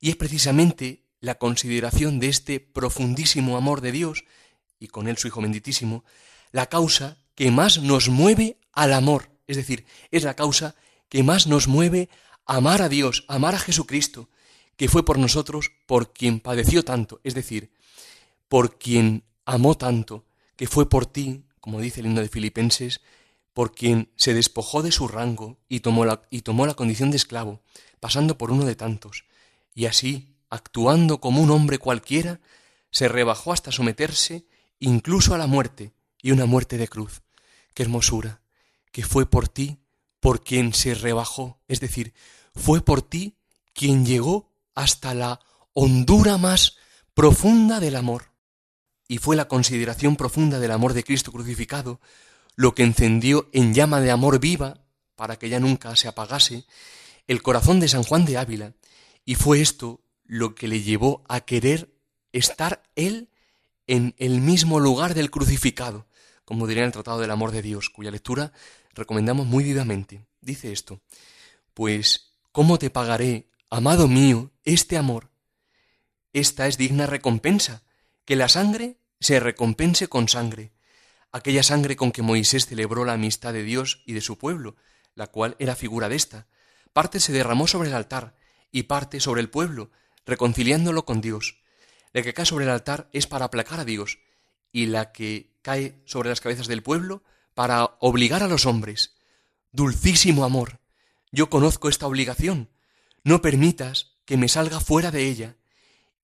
Y 0.01 0.09
es 0.09 0.17
precisamente 0.17 1.05
la 1.21 1.35
consideración 1.35 2.19
de 2.19 2.27
este 2.27 2.59
profundísimo 2.59 3.55
amor 3.55 3.79
de 3.79 3.91
Dios, 3.91 4.25
y 4.79 4.87
con 4.87 5.07
él 5.07 5.17
su 5.17 5.27
Hijo 5.27 5.41
benditísimo, 5.41 6.03
la 6.51 6.65
causa 6.65 7.17
que 7.35 7.51
más 7.51 7.77
nos 7.77 8.09
mueve 8.09 8.57
al 8.73 8.91
amor, 8.93 9.29
es 9.47 9.55
decir, 9.55 9.85
es 10.09 10.23
la 10.23 10.35
causa 10.35 10.75
que 11.07 11.23
más 11.23 11.47
nos 11.47 11.67
mueve 11.67 12.09
a 12.45 12.57
amar 12.57 12.81
a 12.81 12.89
Dios, 12.89 13.23
amar 13.27 13.55
a 13.55 13.59
Jesucristo, 13.59 14.29
que 14.75 14.89
fue 14.89 15.05
por 15.05 15.19
nosotros 15.19 15.71
por 15.85 16.11
quien 16.11 16.39
padeció 16.39 16.83
tanto, 16.83 17.21
es 17.23 17.35
decir, 17.35 17.71
por 18.49 18.77
quien 18.77 19.23
amó 19.45 19.77
tanto, 19.77 20.25
que 20.55 20.67
fue 20.67 20.89
por 20.89 21.05
ti, 21.05 21.45
como 21.59 21.79
dice 21.79 21.99
el 21.99 22.07
himno 22.07 22.21
de 22.21 22.29
Filipenses, 22.29 23.01
por 23.53 23.73
quien 23.73 24.09
se 24.15 24.33
despojó 24.33 24.81
de 24.81 24.91
su 24.91 25.07
rango 25.07 25.57
y 25.69 25.81
tomó 25.81 26.05
la, 26.05 26.23
y 26.29 26.41
tomó 26.41 26.65
la 26.65 26.73
condición 26.73 27.11
de 27.11 27.17
esclavo, 27.17 27.61
pasando 27.99 28.37
por 28.37 28.51
uno 28.51 28.65
de 28.65 28.75
tantos, 28.75 29.25
y 29.75 29.85
así, 29.85 30.35
actuando 30.51 31.19
como 31.19 31.41
un 31.41 31.49
hombre 31.49 31.79
cualquiera, 31.79 32.39
se 32.91 33.07
rebajó 33.07 33.53
hasta 33.53 33.71
someterse 33.71 34.45
incluso 34.79 35.33
a 35.33 35.37
la 35.37 35.47
muerte, 35.47 35.93
y 36.21 36.31
una 36.31 36.45
muerte 36.45 36.77
de 36.77 36.87
cruz. 36.87 37.21
Qué 37.73 37.83
hermosura, 37.83 38.41
que 38.91 39.03
fue 39.03 39.29
por 39.29 39.47
ti 39.47 39.79
por 40.19 40.43
quien 40.43 40.73
se 40.73 40.93
rebajó, 40.93 41.59
es 41.67 41.79
decir, 41.79 42.13
fue 42.53 42.81
por 42.81 43.01
ti 43.01 43.37
quien 43.73 44.05
llegó 44.05 44.51
hasta 44.75 45.13
la 45.13 45.39
hondura 45.73 46.37
más 46.37 46.77
profunda 47.13 47.79
del 47.79 47.95
amor. 47.95 48.31
Y 49.07 49.17
fue 49.17 49.35
la 49.35 49.47
consideración 49.47 50.15
profunda 50.15 50.59
del 50.59 50.71
amor 50.71 50.93
de 50.93 51.03
Cristo 51.03 51.31
crucificado 51.31 51.99
lo 52.55 52.75
que 52.75 52.83
encendió 52.83 53.49
en 53.53 53.73
llama 53.73 53.99
de 54.01 54.11
amor 54.11 54.39
viva, 54.39 54.81
para 55.15 55.37
que 55.37 55.49
ya 55.49 55.59
nunca 55.59 55.95
se 55.95 56.07
apagase, 56.07 56.65
el 57.27 57.41
corazón 57.41 57.79
de 57.79 57.87
San 57.87 58.03
Juan 58.03 58.25
de 58.25 58.37
Ávila, 58.37 58.73
y 59.25 59.35
fue 59.35 59.61
esto 59.61 60.01
lo 60.31 60.55
que 60.55 60.69
le 60.69 60.81
llevó 60.81 61.25
a 61.27 61.41
querer 61.41 61.93
estar 62.31 62.83
él 62.95 63.27
en 63.85 64.15
el 64.17 64.39
mismo 64.39 64.79
lugar 64.79 65.13
del 65.13 65.29
crucificado, 65.29 66.07
como 66.45 66.67
diría 66.67 66.83
en 66.83 66.87
el 66.87 66.93
Tratado 66.93 67.19
del 67.19 67.31
Amor 67.31 67.51
de 67.51 67.61
Dios, 67.61 67.89
cuya 67.89 68.11
lectura 68.11 68.53
recomendamos 68.93 69.45
muy 69.45 69.65
vivamente. 69.65 70.25
Dice 70.39 70.71
esto, 70.71 71.01
pues, 71.73 72.31
¿cómo 72.53 72.79
te 72.79 72.89
pagaré, 72.89 73.49
amado 73.69 74.07
mío, 74.07 74.51
este 74.63 74.97
amor? 74.97 75.31
Esta 76.31 76.65
es 76.67 76.77
digna 76.77 77.07
recompensa, 77.07 77.83
que 78.23 78.37
la 78.37 78.47
sangre 78.47 78.99
se 79.19 79.41
recompense 79.41 80.07
con 80.07 80.29
sangre, 80.29 80.71
aquella 81.33 81.61
sangre 81.61 81.97
con 81.97 82.13
que 82.13 82.21
Moisés 82.21 82.67
celebró 82.67 83.03
la 83.03 83.13
amistad 83.13 83.51
de 83.51 83.63
Dios 83.63 84.01
y 84.05 84.13
de 84.13 84.21
su 84.21 84.37
pueblo, 84.37 84.77
la 85.13 85.27
cual 85.27 85.57
era 85.59 85.75
figura 85.75 86.07
de 86.07 86.15
esta. 86.15 86.47
Parte 86.93 87.19
se 87.19 87.33
derramó 87.33 87.67
sobre 87.67 87.89
el 87.89 87.95
altar 87.95 88.33
y 88.71 88.83
parte 88.83 89.19
sobre 89.19 89.41
el 89.41 89.49
pueblo, 89.49 89.91
reconciliándolo 90.25 91.05
con 91.05 91.21
Dios. 91.21 91.61
La 92.13 92.21
que 92.21 92.33
cae 92.33 92.45
sobre 92.45 92.65
el 92.65 92.71
altar 92.71 93.09
es 93.13 93.27
para 93.27 93.45
aplacar 93.45 93.79
a 93.79 93.85
Dios, 93.85 94.19
y 94.71 94.87
la 94.87 95.11
que 95.11 95.51
cae 95.61 96.01
sobre 96.05 96.29
las 96.29 96.41
cabezas 96.41 96.67
del 96.67 96.83
pueblo 96.83 97.23
para 97.53 97.97
obligar 97.99 98.43
a 98.43 98.47
los 98.47 98.65
hombres. 98.65 99.15
Dulcísimo 99.71 100.43
amor, 100.43 100.79
yo 101.31 101.49
conozco 101.49 101.89
esta 101.89 102.07
obligación. 102.07 102.69
No 103.23 103.41
permitas 103.41 104.11
que 104.25 104.37
me 104.37 104.49
salga 104.49 104.79
fuera 104.79 105.11
de 105.11 105.27
ella, 105.27 105.57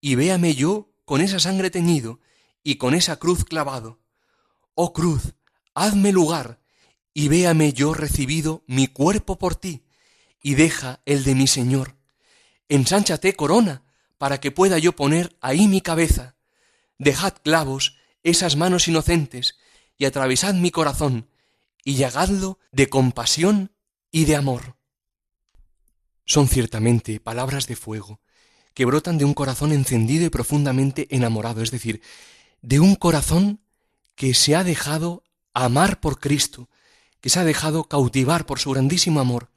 y 0.02 0.16
véame 0.16 0.56
yo 0.56 0.90
con 1.06 1.22
esa 1.22 1.40
sangre 1.40 1.70
teñido 1.70 2.20
y 2.64 2.76
con 2.76 2.94
esa 2.94 3.18
cruz 3.18 3.46
clavado. 3.46 4.00
Oh 4.76 4.94
cruz, 4.94 5.34
hazme 5.74 6.12
lugar, 6.12 6.60
y 7.14 7.30
véame 7.30 7.74
yo 7.74 7.94
recibido 7.94 8.64
mi 8.68 8.88
cuerpo 8.88 9.38
por 9.38 9.56
ti, 9.56 9.86
y 10.42 10.56
deja 10.56 11.02
el 11.06 11.24
de 11.24 11.36
mi 11.36 11.48
Señor. 11.48 11.96
Ensánchate 12.70 13.36
corona, 13.36 13.84
para 14.18 14.40
que 14.40 14.52
pueda 14.52 14.78
yo 14.80 14.96
poner 14.96 15.36
ahí 15.42 15.68
mi 15.68 15.82
cabeza. 15.82 16.36
Dejad 16.98 17.34
clavos 17.44 17.98
esas 18.24 18.56
manos 18.56 18.88
inocentes, 18.88 19.56
y 19.98 20.06
atravesad 20.06 20.54
mi 20.54 20.72
corazón, 20.72 21.28
y 21.84 21.96
llagadlo 21.96 22.60
de 22.72 22.90
compasión 22.90 23.72
y 24.12 24.26
de 24.26 24.36
amor. 24.36 24.76
Son 26.26 26.48
ciertamente 26.48 27.20
palabras 27.20 27.68
de 27.68 27.76
fuego, 27.76 28.20
que 28.74 28.86
brotan 28.86 29.18
de 29.18 29.26
un 29.26 29.34
corazón 29.34 29.72
encendido 29.72 30.26
y 30.26 30.30
profundamente 30.30 31.08
enamorado, 31.10 31.62
es 31.62 31.72
decir, 31.72 32.02
de 32.62 32.80
un 32.80 32.96
corazón 32.96 33.62
que 34.16 34.34
se 34.34 34.56
ha 34.56 34.64
dejado 34.64 35.24
amar 35.54 36.00
por 36.00 36.20
Cristo, 36.20 36.70
que 37.22 37.30
se 37.30 37.40
ha 37.40 37.44
dejado 37.44 37.86
cautivar 37.86 38.46
por 38.46 38.60
su 38.60 38.72
grandísimo 38.72 39.20
amor, 39.20 39.50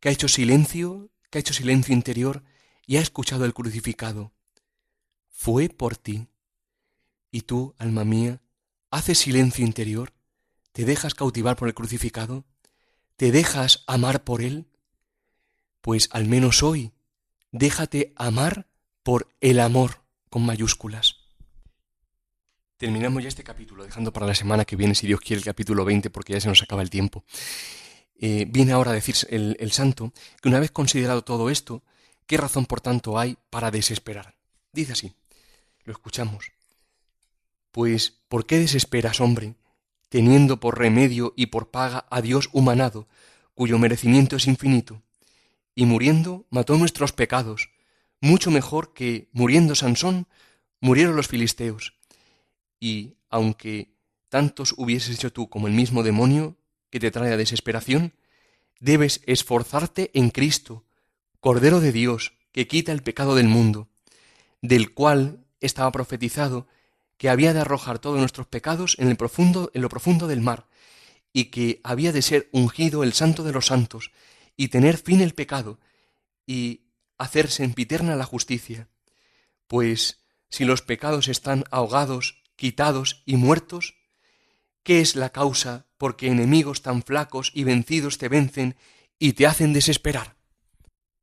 que 0.00 0.08
ha 0.08 0.12
hecho 0.12 0.28
silencio, 0.28 1.10
que 1.30 1.38
ha 1.38 1.40
hecho 1.40 1.54
silencio 1.54 1.92
interior 1.92 2.44
y 2.86 2.96
ha 2.96 3.00
escuchado 3.00 3.44
el 3.44 3.52
crucificado. 3.52 4.32
Fue 5.28 5.68
por 5.68 5.96
ti. 5.96 6.28
Y 7.30 7.42
tú, 7.42 7.74
alma 7.78 8.04
mía, 8.04 8.40
haces 8.90 9.18
silencio 9.18 9.64
interior, 9.66 10.12
te 10.72 10.84
dejas 10.84 11.14
cautivar 11.14 11.56
por 11.56 11.68
el 11.68 11.74
crucificado, 11.74 12.44
te 13.16 13.32
dejas 13.32 13.82
amar 13.86 14.24
por 14.24 14.40
él, 14.40 14.66
pues 15.80 16.08
al 16.12 16.26
menos 16.26 16.62
hoy 16.62 16.92
déjate 17.50 18.12
amar 18.16 18.68
por 19.02 19.28
el 19.40 19.60
amor 19.60 20.02
con 20.30 20.46
mayúsculas. 20.46 21.16
Terminamos 22.76 23.22
ya 23.22 23.28
este 23.28 23.42
capítulo, 23.42 23.84
dejando 23.84 24.12
para 24.12 24.26
la 24.26 24.34
semana 24.34 24.64
que 24.64 24.76
viene, 24.76 24.94
si 24.94 25.06
Dios 25.06 25.20
quiere, 25.20 25.38
el 25.38 25.44
capítulo 25.44 25.84
20, 25.84 26.10
porque 26.10 26.34
ya 26.34 26.40
se 26.40 26.48
nos 26.48 26.62
acaba 26.62 26.82
el 26.82 26.90
tiempo. 26.90 27.24
Eh, 28.18 28.46
viene 28.48 28.72
ahora 28.72 28.90
a 28.90 28.94
decir 28.94 29.14
el 29.30 29.72
santo 29.72 30.12
que 30.40 30.48
una 30.48 30.60
vez 30.60 30.70
considerado 30.70 31.22
todo 31.22 31.50
esto, 31.50 31.82
¿qué 32.26 32.36
razón 32.36 32.66
por 32.66 32.80
tanto 32.80 33.18
hay 33.18 33.36
para 33.50 33.70
desesperar? 33.70 34.36
Dice 34.72 34.92
así, 34.92 35.14
lo 35.84 35.92
escuchamos. 35.92 36.52
Pues, 37.70 38.20
¿por 38.28 38.46
qué 38.46 38.58
desesperas, 38.58 39.20
hombre, 39.20 39.54
teniendo 40.08 40.60
por 40.60 40.78
remedio 40.78 41.34
y 41.36 41.46
por 41.46 41.70
paga 41.70 42.06
a 42.10 42.20
Dios 42.20 42.48
humanado, 42.52 43.06
cuyo 43.54 43.78
merecimiento 43.78 44.36
es 44.36 44.46
infinito? 44.46 45.02
Y 45.74 45.84
muriendo 45.84 46.46
mató 46.50 46.76
nuestros 46.76 47.12
pecados, 47.12 47.70
mucho 48.20 48.50
mejor 48.50 48.94
que, 48.94 49.28
muriendo 49.32 49.74
Sansón, 49.74 50.26
murieron 50.80 51.16
los 51.16 51.28
filisteos 51.28 51.94
y, 52.80 53.16
aunque 53.28 53.92
tantos 54.28 54.74
hubieses 54.76 55.16
hecho 55.16 55.32
tú 55.32 55.48
como 55.48 55.66
el 55.66 55.74
mismo 55.74 56.02
demonio 56.02 56.56
que 56.90 57.00
te 57.00 57.10
trae 57.10 57.32
a 57.32 57.36
desesperación, 57.36 58.14
debes 58.80 59.20
esforzarte 59.26 60.10
en 60.14 60.30
Cristo, 60.30 60.84
Cordero 61.40 61.80
de 61.80 61.92
Dios, 61.92 62.32
que 62.52 62.66
quita 62.66 62.92
el 62.92 63.02
pecado 63.02 63.34
del 63.34 63.48
mundo, 63.48 63.88
del 64.62 64.94
cual 64.94 65.44
estaba 65.60 65.92
profetizado 65.92 66.66
que 67.16 67.28
había 67.28 67.52
de 67.52 67.60
arrojar 67.60 67.98
todos 67.98 68.18
nuestros 68.18 68.46
pecados 68.46 68.96
en, 68.98 69.08
el 69.08 69.16
profundo, 69.16 69.70
en 69.74 69.82
lo 69.82 69.88
profundo 69.88 70.26
del 70.26 70.40
mar, 70.40 70.66
y 71.32 71.46
que 71.46 71.80
había 71.82 72.12
de 72.12 72.22
ser 72.22 72.48
ungido 72.52 73.02
el 73.02 73.12
santo 73.12 73.42
de 73.42 73.52
los 73.52 73.66
santos, 73.66 74.10
y 74.56 74.68
tener 74.68 74.98
fin 74.98 75.20
el 75.20 75.34
pecado, 75.34 75.78
y 76.46 76.82
hacerse 77.18 77.64
empiterna 77.64 78.16
la 78.16 78.24
justicia. 78.24 78.88
Pues 79.66 80.20
si 80.48 80.64
los 80.64 80.82
pecados 80.82 81.28
están 81.28 81.64
ahogados 81.70 82.42
quitados 82.56 83.22
y 83.26 83.36
muertos? 83.36 83.94
¿Qué 84.82 85.00
es 85.00 85.14
la 85.14 85.30
causa 85.30 85.86
por 85.98 86.16
que 86.16 86.28
enemigos 86.28 86.82
tan 86.82 87.02
flacos 87.02 87.52
y 87.54 87.64
vencidos 87.64 88.18
te 88.18 88.28
vencen 88.28 88.76
y 89.18 89.34
te 89.34 89.46
hacen 89.46 89.72
desesperar? 89.72 90.35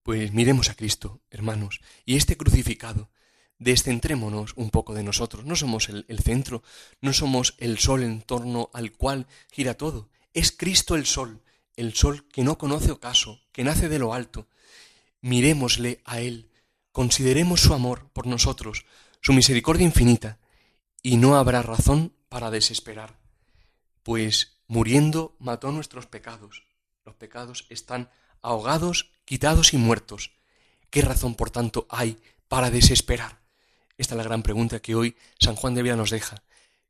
Pues 0.04 0.34
miremos 0.34 0.70
a 0.70 0.76
Cristo, 0.76 1.22
hermanos, 1.32 1.80
y 2.06 2.18
este 2.18 2.36
crucificado, 2.36 3.10
descentrémonos 3.58 4.54
un 4.58 4.70
poco 4.70 4.94
de 4.94 5.04
nosotros. 5.04 5.46
No 5.46 5.56
somos 5.56 5.88
el, 5.88 6.06
el, 6.10 6.20
centro, 6.20 6.62
no 7.00 7.14
somos 7.14 7.56
el 7.58 7.80
sol 7.80 8.04
en 8.04 8.22
torno 8.22 8.70
al 8.74 8.92
cual 8.92 9.28
gira 9.50 9.76
todo. 9.76 10.10
Es 10.34 10.52
Cristo 10.52 10.96
el 10.96 11.06
sol, 11.06 11.42
el 11.78 11.94
sol 11.94 12.28
que 12.28 12.44
no 12.44 12.58
conoce 12.58 12.92
ocaso, 12.92 13.40
que 13.54 13.64
nace 13.64 13.88
de 13.88 14.00
lo 14.00 14.14
alto. 14.14 14.48
Mirémosle 15.22 16.02
a 16.04 16.20
Él, 16.20 16.50
consideremos 16.92 17.62
su 17.62 17.74
amor 17.74 18.10
por 18.12 18.28
nosotros, 18.28 18.86
su 19.22 19.32
misericordia 19.32 19.86
infinita, 19.86 20.40
y 21.02 21.16
no 21.16 21.38
habrá 21.38 21.62
razón 21.62 22.14
para 22.28 22.52
desesperar, 22.52 23.20
pues 24.04 24.58
muriendo 24.68 25.36
mató 25.40 25.72
nuestros 25.72 26.08
pecados. 26.08 26.66
Los 27.06 27.16
pecados 27.16 27.66
están 27.70 28.10
ahogados, 28.44 29.12
quitados 29.26 29.74
y 29.74 29.78
muertos. 29.78 30.32
¿Qué 30.92 31.02
razón, 31.02 31.34
por 31.34 31.50
tanto, 31.50 31.88
hay 31.90 32.20
para 32.48 32.70
desesperar? 32.70 33.40
Esta 33.98 34.14
es 34.14 34.18
la 34.18 34.24
gran 34.24 34.44
pregunta 34.44 34.80
que 34.80 34.94
hoy 34.94 35.16
San 35.40 35.56
Juan 35.56 35.74
de 35.74 35.82
Ávila 35.82 35.96
nos 35.96 36.12
deja. 36.12 36.44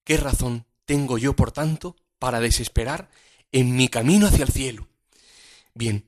¿Qué 0.04 0.18
razón 0.18 0.66
tengo 0.86 1.18
yo, 1.18 1.36
por 1.36 1.54
tanto, 1.54 1.96
para 2.20 2.42
desesperar 2.42 3.10
en 3.52 3.76
mi 3.76 3.88
camino 3.88 4.28
hacia 4.28 4.44
el 4.44 4.52
cielo? 4.52 4.90
Bien, 5.74 6.06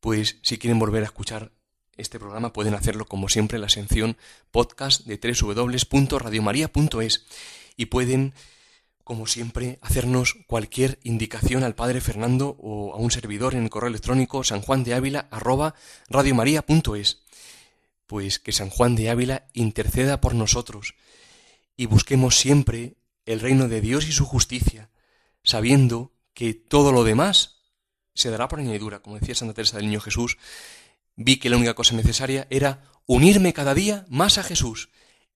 pues 0.00 0.38
si 0.40 0.56
quieren 0.56 0.78
volver 0.78 1.02
a 1.02 1.06
escuchar 1.06 1.52
este 1.96 2.18
programa 2.18 2.52
pueden 2.52 2.74
hacerlo 2.74 3.06
como 3.06 3.28
siempre 3.28 3.54
en 3.56 3.62
la 3.62 3.68
sección 3.68 4.16
podcast 4.50 5.06
de 5.06 5.16
www.radiomaria.es 5.16 7.24
y 7.76 7.86
pueden 7.86 8.34
como 9.04 9.26
siempre, 9.26 9.78
hacernos 9.82 10.36
cualquier 10.46 10.98
indicación 11.02 11.62
al 11.62 11.74
Padre 11.74 12.00
Fernando 12.00 12.56
o 12.58 12.94
a 12.94 12.96
un 12.96 13.10
servidor 13.10 13.54
en 13.54 13.64
el 13.64 13.70
correo 13.70 13.90
electrónico 13.90 14.42
sanjuandeávila@radiomaria.es. 14.42 17.22
Pues 18.06 18.38
que 18.38 18.52
San 18.52 18.70
Juan 18.70 18.96
de 18.96 19.10
Ávila 19.10 19.46
interceda 19.52 20.20
por 20.20 20.34
nosotros 20.34 20.94
y 21.76 21.86
busquemos 21.86 22.36
siempre 22.36 22.96
el 23.26 23.40
reino 23.40 23.68
de 23.68 23.80
Dios 23.80 24.08
y 24.08 24.12
su 24.12 24.24
justicia, 24.24 24.90
sabiendo 25.42 26.12
que 26.32 26.54
todo 26.54 26.92
lo 26.92 27.04
demás 27.04 27.56
se 28.14 28.30
dará 28.30 28.48
por 28.48 28.60
añadidura, 28.60 29.00
como 29.00 29.18
decía 29.18 29.34
Santa 29.34 29.54
Teresa 29.54 29.76
del 29.76 29.86
Niño 29.86 30.00
Jesús, 30.00 30.38
vi 31.16 31.38
que 31.38 31.50
la 31.50 31.56
única 31.56 31.74
cosa 31.74 31.94
necesaria 31.94 32.46
era 32.50 32.82
unirme 33.06 33.52
cada 33.52 33.74
día 33.74 34.06
más 34.08 34.38
a 34.38 34.42
Jesús 34.42 34.90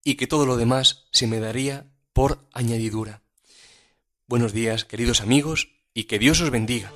y 0.05 0.15
que 0.15 0.27
todo 0.27 0.47
lo 0.47 0.57
demás 0.57 1.07
se 1.11 1.27
me 1.27 1.41
daría 1.41 1.87
por 2.13 2.49
añadidura. 2.53 3.23
Buenos 4.31 4.53
días, 4.53 4.85
queridos 4.85 5.23
amigos, 5.23 5.71
y 5.95 6.05
que 6.05 6.19
Dios 6.19 6.43
os 6.43 6.51
bendiga. 6.51 6.93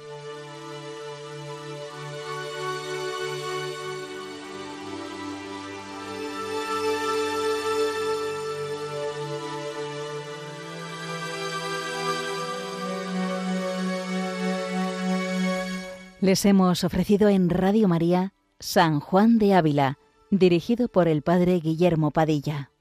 Les 16.20 16.44
hemos 16.44 16.84
ofrecido 16.84 17.30
en 17.30 17.48
Radio 17.48 17.88
María 17.88 18.34
San 18.60 19.00
Juan 19.00 19.38
de 19.38 19.54
Ávila, 19.54 19.98
dirigido 20.30 20.88
por 20.88 21.08
el 21.08 21.22
Padre 21.22 21.60
Guillermo 21.60 22.10
Padilla. 22.10 22.71